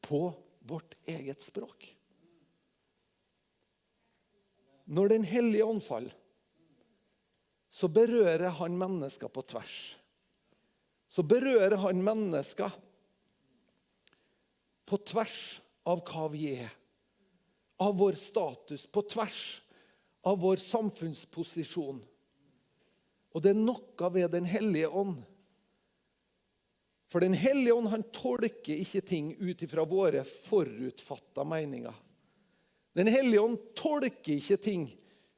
på 0.07 0.29
vårt 0.67 0.95
eget 1.09 1.43
språk. 1.43 1.96
Når 4.87 5.09
Den 5.09 5.27
hellige 5.27 5.67
ånd 5.67 5.83
faller, 5.83 6.15
så 7.71 7.89
berører 7.93 8.55
han 8.57 8.79
mennesker 8.79 9.29
på 9.29 9.43
tvers. 9.43 9.97
Så 11.11 11.23
berører 11.27 11.77
han 11.83 12.01
mennesker 12.05 12.73
på 14.87 14.99
tvers 15.11 15.39
av 15.87 16.03
hva 16.07 16.27
vi 16.33 16.55
er, 16.55 16.71
av 17.83 17.99
vår 17.99 18.17
status, 18.21 18.87
på 18.87 19.03
tvers 19.11 19.41
av 20.27 20.39
vår 20.43 20.63
samfunnsposisjon. 20.63 21.99
Og 23.37 23.43
det 23.45 23.53
er 23.53 23.61
noe 23.61 24.11
ved 24.15 24.33
Den 24.33 24.49
hellige 24.49 24.89
ånd. 24.89 25.19
For 27.13 27.21
Den 27.21 27.37
hellige 27.37 27.77
ånd 27.77 27.93
han 27.93 28.07
tolker 28.15 28.81
ikke 28.81 29.05
ting 29.07 29.35
ut 29.39 29.63
ifra 29.63 29.85
våre 29.87 30.25
forutfatta 30.25 31.45
meninger. 31.47 31.95
Den 32.97 33.11
hellige 33.13 33.43
ånd 33.45 33.59
tolker 33.77 34.39
ikke 34.39 34.57
ting 34.57 34.87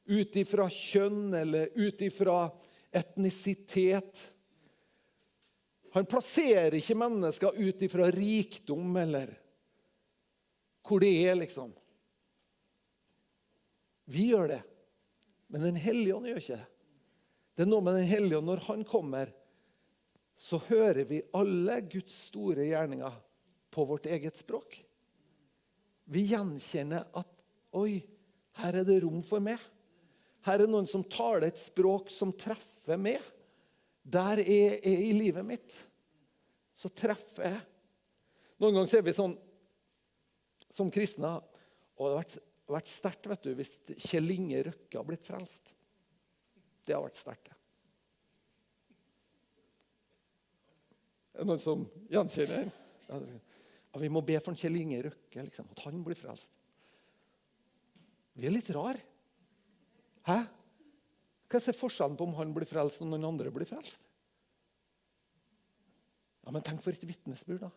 ut 0.08 0.36
ifra 0.38 0.68
kjønn 0.70 1.34
eller 1.34 1.72
ut 1.74 2.02
ifra 2.06 2.44
etnisitet. 2.94 4.20
Han 5.96 6.06
plasserer 6.06 6.76
ikke 6.78 6.96
mennesker 6.98 7.58
ut 7.58 7.82
ifra 7.82 8.08
rikdom 8.14 8.96
eller 9.02 9.34
hvor 10.88 11.02
det 11.02 11.10
er, 11.28 11.34
liksom. 11.36 11.74
Vi 14.08 14.30
gjør 14.30 14.54
det, 14.54 14.62
men 15.52 15.66
Den 15.66 15.76
hellige 15.76 16.14
ånd 16.16 16.30
gjør 16.30 16.40
ikke 16.40 16.60
det. 16.62 16.68
Det 17.58 17.64
er 17.66 17.68
noe 17.74 17.84
med 17.84 17.98
Den 17.98 18.08
hellige 18.08 18.38
ånd. 18.38 18.48
Når 18.48 18.62
han 18.70 18.84
kommer, 18.88 19.32
så 20.38 20.60
hører 20.70 21.02
vi 21.10 21.24
alle 21.34 21.80
Guds 21.90 22.14
store 22.30 22.70
gjerninger 22.70 23.18
på 23.74 23.84
vårt 23.84 24.06
eget 24.06 24.38
språk. 24.38 24.78
Vi 26.08 26.22
gjenkjenner 26.30 27.10
at 27.18 27.27
Oi, 27.76 27.98
her 28.62 28.80
er 28.80 28.86
det 28.88 29.02
rom 29.04 29.20
for 29.26 29.42
meg. 29.44 29.60
Her 30.46 30.64
er 30.64 30.70
noen 30.70 30.88
som 30.88 31.04
taler 31.04 31.48
et 31.48 31.60
språk 31.60 32.12
som 32.12 32.32
treffer 32.32 33.00
meg. 33.00 33.20
Der 34.08 34.40
er 34.40 34.78
jeg 34.80 35.08
i 35.10 35.12
livet 35.16 35.44
mitt. 35.44 35.76
Så 36.78 36.90
treffer 36.94 37.50
jeg. 37.50 37.60
Noen 38.62 38.78
ganger 38.78 38.90
ser 38.90 39.04
vi 39.06 39.14
sånn 39.14 39.36
som 40.74 40.90
kristne 40.90 41.30
Og 41.98 42.08
det 42.08 42.10
har 42.10 42.18
vært, 42.18 42.34
vært 42.70 42.90
sterkt 42.90 43.28
vet 43.30 43.44
du, 43.46 43.52
hvis 43.58 43.72
Kjell 44.06 44.30
Inge 44.34 44.64
Røkke 44.68 44.98
har 44.98 45.06
blitt 45.06 45.26
frelst. 45.26 45.72
Det 46.86 46.94
har 46.94 47.02
vært 47.04 47.18
sterkt. 47.18 47.50
det. 47.50 47.56
Er 51.34 51.42
det 51.42 51.50
noen 51.50 51.62
som 51.62 51.82
gjenkjenner? 52.10 52.70
Ja, 53.08 54.00
vi 54.02 54.10
må 54.10 54.22
be 54.26 54.38
for 54.42 54.58
Kjell 54.58 54.78
Inge 54.78 55.04
Røkke, 55.08 55.42
liksom, 55.48 55.68
at 55.74 55.82
han 55.86 56.00
blir 56.06 56.18
frelst. 56.18 56.57
Vi 58.38 58.46
er 58.46 58.54
litt 58.54 58.70
rar. 58.70 58.98
Hæ? 60.28 60.38
Hva 61.48 61.58
er 61.58 61.76
forskjellen 61.76 62.16
på 62.18 62.28
om 62.28 62.36
han 62.38 62.52
blir 62.54 62.68
frelst 62.68 63.02
og 63.02 63.10
noen 63.10 63.26
andre 63.26 63.50
blir 63.52 63.66
frelst? 63.68 64.00
Ja, 66.44 66.52
men 66.54 66.64
Tenk 66.64 66.80
for 66.84 66.94
et 66.94 67.04
vitnesbyrd, 67.04 67.66
da. 67.66 67.72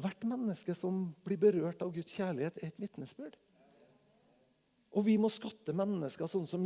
Hvert 0.00 0.22
menneske 0.22 0.74
som 0.76 1.08
blir 1.26 1.40
berørt 1.40 1.80
av 1.82 1.90
Guds 1.92 2.14
kjærlighet, 2.14 2.60
er 2.60 2.70
et 2.70 2.78
vitnesbyrd. 2.78 3.34
Og 4.94 5.06
vi 5.06 5.16
må 5.18 5.30
skatte 5.32 5.74
mennesker 5.76 6.30
sånn 6.30 6.48
som 6.50 6.64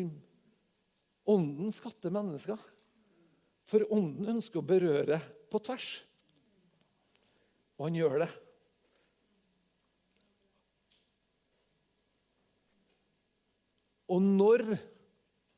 Ånden 1.24 1.70
skatter 1.72 2.12
mennesker. 2.12 2.60
For 3.64 3.86
Ånden 3.96 4.34
ønsker 4.36 4.60
å 4.60 4.66
berøre 4.66 5.16
på 5.48 5.60
tvers. 5.64 5.86
Og 7.78 7.86
han 7.88 7.96
gjør 7.96 8.18
det. 8.26 8.28
Og 14.14 14.22
når 14.22 14.76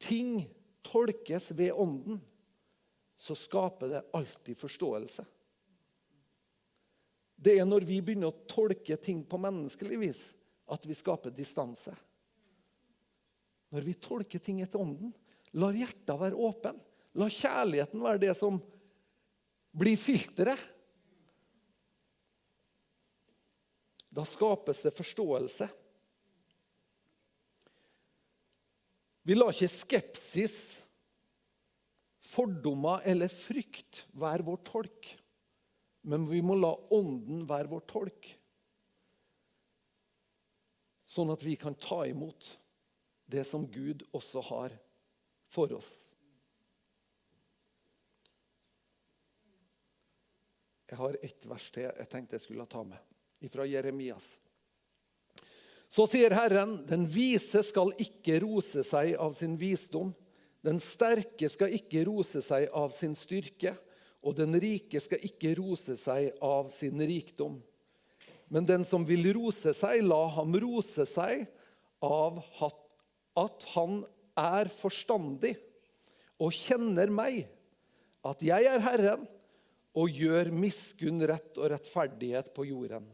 ting 0.00 0.40
tolkes 0.86 1.50
ved 1.56 1.76
Ånden, 1.76 2.20
så 3.16 3.36
skaper 3.36 3.90
det 3.90 4.04
alltid 4.16 4.56
forståelse. 4.56 5.24
Det 7.36 7.58
er 7.60 7.68
når 7.68 7.84
vi 7.88 8.00
begynner 8.00 8.32
å 8.32 8.46
tolke 8.48 8.96
ting 9.00 9.22
på 9.28 9.40
menneskelig 9.40 9.98
vis, 10.00 10.20
at 10.72 10.84
vi 10.88 10.96
skaper 10.96 11.34
distanse. 11.36 11.92
Når 13.72 13.84
vi 13.84 13.96
tolker 14.00 14.40
ting 14.40 14.62
etter 14.64 14.80
Ånden, 14.80 15.12
lar 15.56 15.76
hjertet 15.76 16.20
være 16.20 16.38
åpen. 16.48 16.80
La 17.16 17.28
kjærligheten 17.32 18.02
være 18.04 18.22
det 18.24 18.32
som 18.38 18.60
blir 19.76 20.00
filteret. 20.00 20.60
Da 24.16 24.24
skapes 24.24 24.80
det 24.84 24.94
forståelse. 24.96 25.68
Vi 29.26 29.34
lar 29.34 29.50
ikke 29.50 29.66
skepsis, 29.72 30.56
fordommer 32.30 33.02
eller 33.08 33.32
frykt 33.32 34.04
være 34.14 34.46
vår 34.46 34.60
tolk. 34.68 35.08
Men 36.06 36.28
vi 36.30 36.38
må 36.46 36.54
la 36.54 36.70
Ånden 36.94 37.42
være 37.48 37.72
vår 37.72 37.82
tolk. 37.90 38.28
Sånn 41.10 41.32
at 41.34 41.42
vi 41.42 41.56
kan 41.58 41.74
ta 41.74 42.04
imot 42.06 42.52
det 43.26 43.42
som 43.48 43.66
Gud 43.66 44.04
også 44.14 44.44
har 44.46 44.76
for 45.50 45.74
oss. 45.74 45.90
Jeg 50.86 51.00
har 51.00 51.18
ett 51.26 51.46
vers 51.50 51.66
til 51.74 51.88
jeg 51.88 52.10
tenkte 52.12 52.38
jeg 52.38 52.46
skulle 52.46 52.70
ta 52.70 52.84
med, 52.86 53.00
fra 53.50 53.66
Jeremias. 53.66 54.36
Så 55.88 56.06
sier 56.10 56.34
Herren, 56.34 56.80
den 56.88 57.06
vise 57.08 57.62
skal 57.64 57.92
ikke 58.02 58.40
rose 58.42 58.82
seg 58.86 59.14
av 59.22 59.36
sin 59.38 59.54
visdom. 59.60 60.12
Den 60.66 60.80
sterke 60.82 61.48
skal 61.52 61.74
ikke 61.76 62.02
rose 62.08 62.42
seg 62.42 62.66
av 62.74 62.90
sin 62.96 63.14
styrke, 63.18 63.76
og 64.26 64.34
den 64.38 64.56
rike 64.58 64.98
skal 65.02 65.22
ikke 65.22 65.54
rose 65.60 65.94
seg 66.00 66.32
av 66.42 66.72
sin 66.74 66.98
rikdom. 66.98 67.60
Men 68.50 68.66
den 68.66 68.86
som 68.86 69.06
vil 69.06 69.28
rose 69.34 69.74
seg, 69.74 70.02
la 70.06 70.24
ham 70.34 70.54
rose 70.62 71.06
seg 71.08 71.46
av 72.02 72.42
at 73.38 73.66
han 73.74 74.00
er 74.38 74.70
forstandig 74.74 75.54
og 76.42 76.52
kjenner 76.54 77.10
meg, 77.14 77.46
at 78.26 78.42
jeg 78.44 78.66
er 78.68 78.82
Herren, 78.82 79.24
og 79.96 80.12
gjør 80.12 80.50
miskunn, 80.52 81.22
rett 81.24 81.56
og 81.56 81.70
rettferdighet 81.72 82.50
på 82.52 82.66
jorden. 82.68 83.06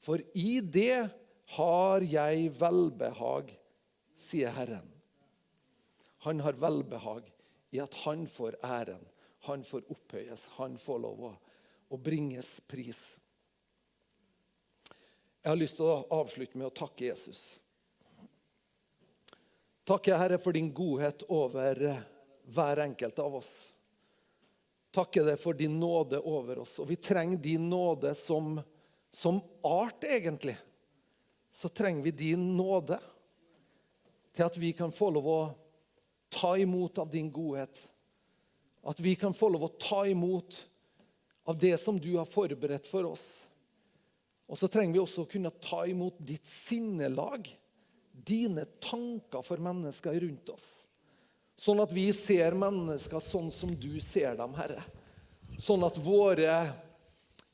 For 0.00 0.22
i 0.32 0.56
det 0.62 1.10
har 1.44 2.04
jeg 2.08 2.50
velbehag, 2.56 3.52
sier 4.16 4.54
Herren. 4.56 4.88
Han 6.24 6.40
har 6.40 6.56
velbehag 6.56 7.28
i 7.74 7.80
at 7.82 7.94
han 8.04 8.24
får 8.30 8.56
æren, 8.64 9.02
han 9.44 9.64
får 9.66 9.84
opphøyes, 9.92 10.46
han 10.56 10.78
får 10.80 11.02
lov 11.04 11.26
å, 11.28 11.34
bringes 12.00 12.56
pris. 12.66 12.98
Jeg 15.44 15.50
har 15.52 15.58
lyst 15.60 15.76
til 15.78 15.86
å 15.86 16.06
avslutte 16.16 16.58
med 16.58 16.66
å 16.66 16.74
takke 16.74 17.04
Jesus. 17.06 17.42
Takke 19.86 20.16
Herre 20.16 20.40
for 20.40 20.56
din 20.56 20.72
godhet 20.74 21.22
over 21.28 21.82
eh, 21.86 22.00
hver 22.50 22.80
enkelt 22.86 23.20
av 23.22 23.36
oss. 23.38 23.52
Takke 24.94 25.22
deg 25.26 25.38
for 25.38 25.54
din 25.58 25.76
nåde 25.78 26.18
over 26.18 26.64
oss. 26.64 26.78
Og 26.80 26.88
vi 26.88 26.96
trenger 26.96 27.38
din 27.42 27.68
nåde 27.70 28.14
som, 28.16 28.56
som 29.12 29.38
art, 29.62 30.06
egentlig. 30.08 30.56
Så 31.54 31.70
trenger 31.70 32.02
vi 32.02 32.10
din 32.10 32.56
nåde 32.56 32.98
til 34.34 34.44
at 34.44 34.56
vi 34.58 34.72
kan 34.74 34.92
få 34.92 35.12
lov 35.14 35.28
å 35.30 35.40
ta 36.34 36.56
imot 36.58 36.98
av 36.98 37.10
din 37.10 37.30
godhet. 37.32 37.78
At 38.82 39.00
vi 39.00 39.14
kan 39.14 39.34
få 39.34 39.48
lov 39.54 39.68
å 39.68 39.74
ta 39.78 40.02
imot 40.10 40.56
av 41.44 41.58
det 41.58 41.76
som 41.80 42.00
du 42.00 42.16
har 42.16 42.26
forberedt 42.28 42.88
for 42.90 43.06
oss. 43.06 43.24
Og 44.50 44.58
så 44.58 44.68
trenger 44.68 44.96
vi 44.96 45.02
også 45.04 45.24
å 45.24 45.30
kunne 45.30 45.52
ta 45.62 45.84
imot 45.88 46.18
ditt 46.18 46.48
sinnelag, 46.50 47.46
dine 48.12 48.66
tanker 48.82 49.44
for 49.46 49.62
mennesker 49.62 50.18
rundt 50.20 50.50
oss. 50.52 50.66
Sånn 51.56 51.80
at 51.80 51.92
vi 51.94 52.08
ser 52.12 52.56
mennesker 52.58 53.22
sånn 53.22 53.50
som 53.54 53.70
du 53.78 54.00
ser 54.02 54.34
dem, 54.38 54.52
Herre. 54.58 54.82
Sånn 55.62 55.84
at 55.86 56.00
våre, 56.02 56.50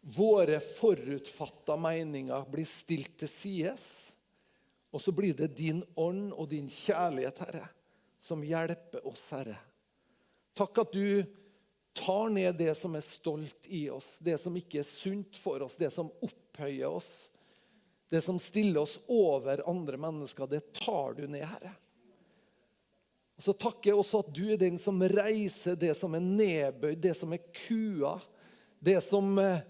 våre 0.01 0.61
forutfatta 0.61 1.77
meninger 1.77 2.47
blir 2.51 2.69
stilt 2.69 3.19
til 3.21 3.31
sides. 3.31 3.87
Og 4.91 5.03
så 5.03 5.13
blir 5.15 5.37
det 5.39 5.53
din 5.59 5.85
ånd 5.95 6.33
og 6.33 6.49
din 6.51 6.71
kjærlighet, 6.73 7.45
Herre, 7.45 7.67
som 8.19 8.43
hjelper 8.43 9.07
oss, 9.07 9.29
Herre. 9.31 9.59
Takk 10.57 10.83
at 10.83 10.93
du 10.93 11.23
tar 11.97 12.31
ned 12.33 12.59
det 12.59 12.75
som 12.79 12.97
er 12.99 13.07
stolt 13.07 13.69
i 13.71 13.85
oss, 13.91 14.17
det 14.19 14.39
som 14.43 14.57
ikke 14.57 14.83
er 14.83 14.89
sunt 14.89 15.39
for 15.39 15.63
oss, 15.63 15.79
det 15.79 15.93
som 15.95 16.11
opphøyer 16.23 16.91
oss. 16.91 17.11
Det 18.11 18.25
som 18.27 18.41
stiller 18.43 18.83
oss 18.83 18.97
over 19.07 19.63
andre 19.71 19.99
mennesker, 20.01 20.49
det 20.51 20.73
tar 20.75 21.15
du 21.15 21.29
ned, 21.31 21.47
Herre. 21.47 21.71
Og 23.39 23.45
Så 23.45 23.53
takker 23.55 23.93
jeg 23.93 23.97
også 23.97 24.19
at 24.25 24.33
du 24.35 24.43
er 24.53 24.59
den 24.61 24.77
som 24.83 24.99
reiser 25.01 25.79
det 25.79 25.95
som 25.97 26.13
er 26.19 26.25
nedbøyd, 26.25 26.99
det 27.01 27.15
som 27.17 27.31
er 27.33 27.45
kua. 27.55 28.19
Det 28.83 28.99
som, 29.05 29.39
eh, 29.39 29.63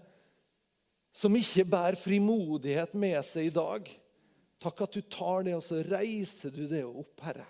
som 1.13 1.35
ikke 1.35 1.65
bærer 1.67 1.99
frimodighet 1.99 2.93
med 2.97 3.19
seg 3.27 3.49
i 3.49 3.55
dag. 3.55 3.89
Takk 4.61 4.83
at 4.85 4.95
du 4.95 5.01
tar 5.11 5.47
det, 5.47 5.55
og 5.57 5.63
så 5.65 5.81
reiser 5.83 6.53
du 6.53 6.63
det 6.69 6.83
opp, 6.85 7.19
Herre. 7.25 7.47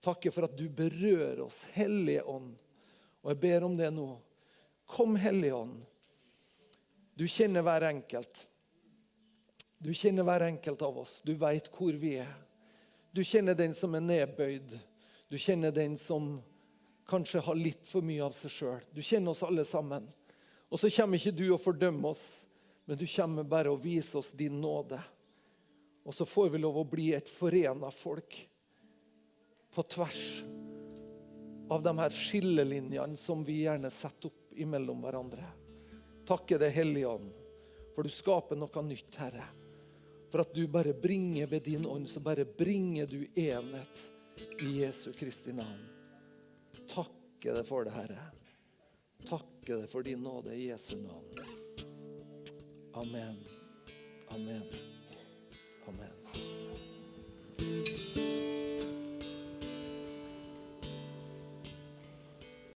Takker 0.00 0.32
for 0.32 0.46
at 0.46 0.56
du 0.56 0.66
berører 0.72 1.42
oss, 1.44 1.60
Hellige 1.74 2.24
Ånd. 2.24 2.54
Og 3.20 3.32
jeg 3.34 3.40
ber 3.42 3.66
om 3.66 3.74
det 3.76 3.90
nå. 3.92 4.08
Kom, 4.88 5.18
Hellige 5.20 5.58
Ånd. 5.58 5.80
Du 7.18 7.26
kjenner 7.28 7.66
hver 7.66 7.84
enkelt. 7.90 8.46
Du 9.80 9.90
kjenner 9.96 10.24
hver 10.24 10.46
enkelt 10.46 10.80
av 10.84 11.02
oss. 11.02 11.18
Du 11.24 11.34
veit 11.40 11.68
hvor 11.74 11.96
vi 12.00 12.14
er. 12.22 12.32
Du 13.12 13.20
kjenner 13.26 13.56
den 13.58 13.74
som 13.76 13.96
er 13.96 14.04
nedbøyd. 14.04 14.72
Du 15.28 15.36
kjenner 15.38 15.74
den 15.74 15.98
som 16.00 16.38
kanskje 17.10 17.42
har 17.42 17.58
litt 17.58 17.88
for 17.90 18.06
mye 18.06 18.22
av 18.24 18.34
seg 18.36 18.54
sjøl. 18.54 18.84
Du 18.94 19.02
kjenner 19.02 19.34
oss 19.34 19.42
alle 19.44 19.66
sammen. 19.68 20.06
Og 20.70 20.78
så 20.78 20.90
kommer 20.94 21.18
ikke 21.18 21.34
du 21.34 21.48
og 21.50 21.62
fordømmer 21.64 22.12
oss, 22.14 22.22
men 22.90 22.98
du 22.98 23.06
kommer 23.06 23.44
bare 23.44 23.70
og 23.70 23.84
viser 23.84 24.18
oss 24.18 24.32
din 24.34 24.56
nåde. 24.60 24.96
Og 26.02 26.14
så 26.14 26.24
får 26.26 26.48
vi 26.50 26.58
lov 26.58 26.80
å 26.80 26.88
bli 26.90 27.12
et 27.14 27.28
forena 27.30 27.86
folk 27.94 28.34
på 29.70 29.84
tvers 29.94 30.24
av 31.70 31.84
de 31.84 31.92
her 32.00 32.16
skillelinjene 32.18 33.14
som 33.14 33.44
vi 33.46 33.60
gjerne 33.60 33.92
setter 33.94 34.32
opp 34.32 34.58
imellom 34.58 35.06
hverandre. 35.06 35.46
Takke 36.26 36.58
deg, 36.58 36.74
Hellige 36.80 37.12
Ånd, 37.12 37.30
for 37.94 38.02
du 38.02 38.10
skaper 38.10 38.58
noe 38.58 38.84
nytt, 38.88 39.20
Herre. 39.22 39.46
For 40.34 40.42
at 40.42 40.58
du 40.58 40.66
bare 40.66 40.90
bringer 40.90 41.46
ved 41.46 41.70
din 41.70 41.86
ånd, 41.86 42.10
så 42.10 42.18
bare 42.18 42.42
bringer 42.42 43.06
du 43.06 43.22
enhet 43.38 44.02
i 44.66 44.80
Jesu 44.80 45.12
Kristi 45.14 45.54
navn. 45.54 45.86
Takke 46.90 47.54
deg 47.54 47.62
for 47.70 47.86
det, 47.86 47.94
Herre. 47.94 48.28
Takke 49.30 49.76
deg 49.76 49.88
for 49.94 50.02
din 50.10 50.26
nåde 50.26 50.58
i 50.58 50.72
Jesu 50.72 50.96
navn. 50.98 51.49
Amen. 52.94 53.36
Amen. 54.34 54.62
Amen. 55.88 56.19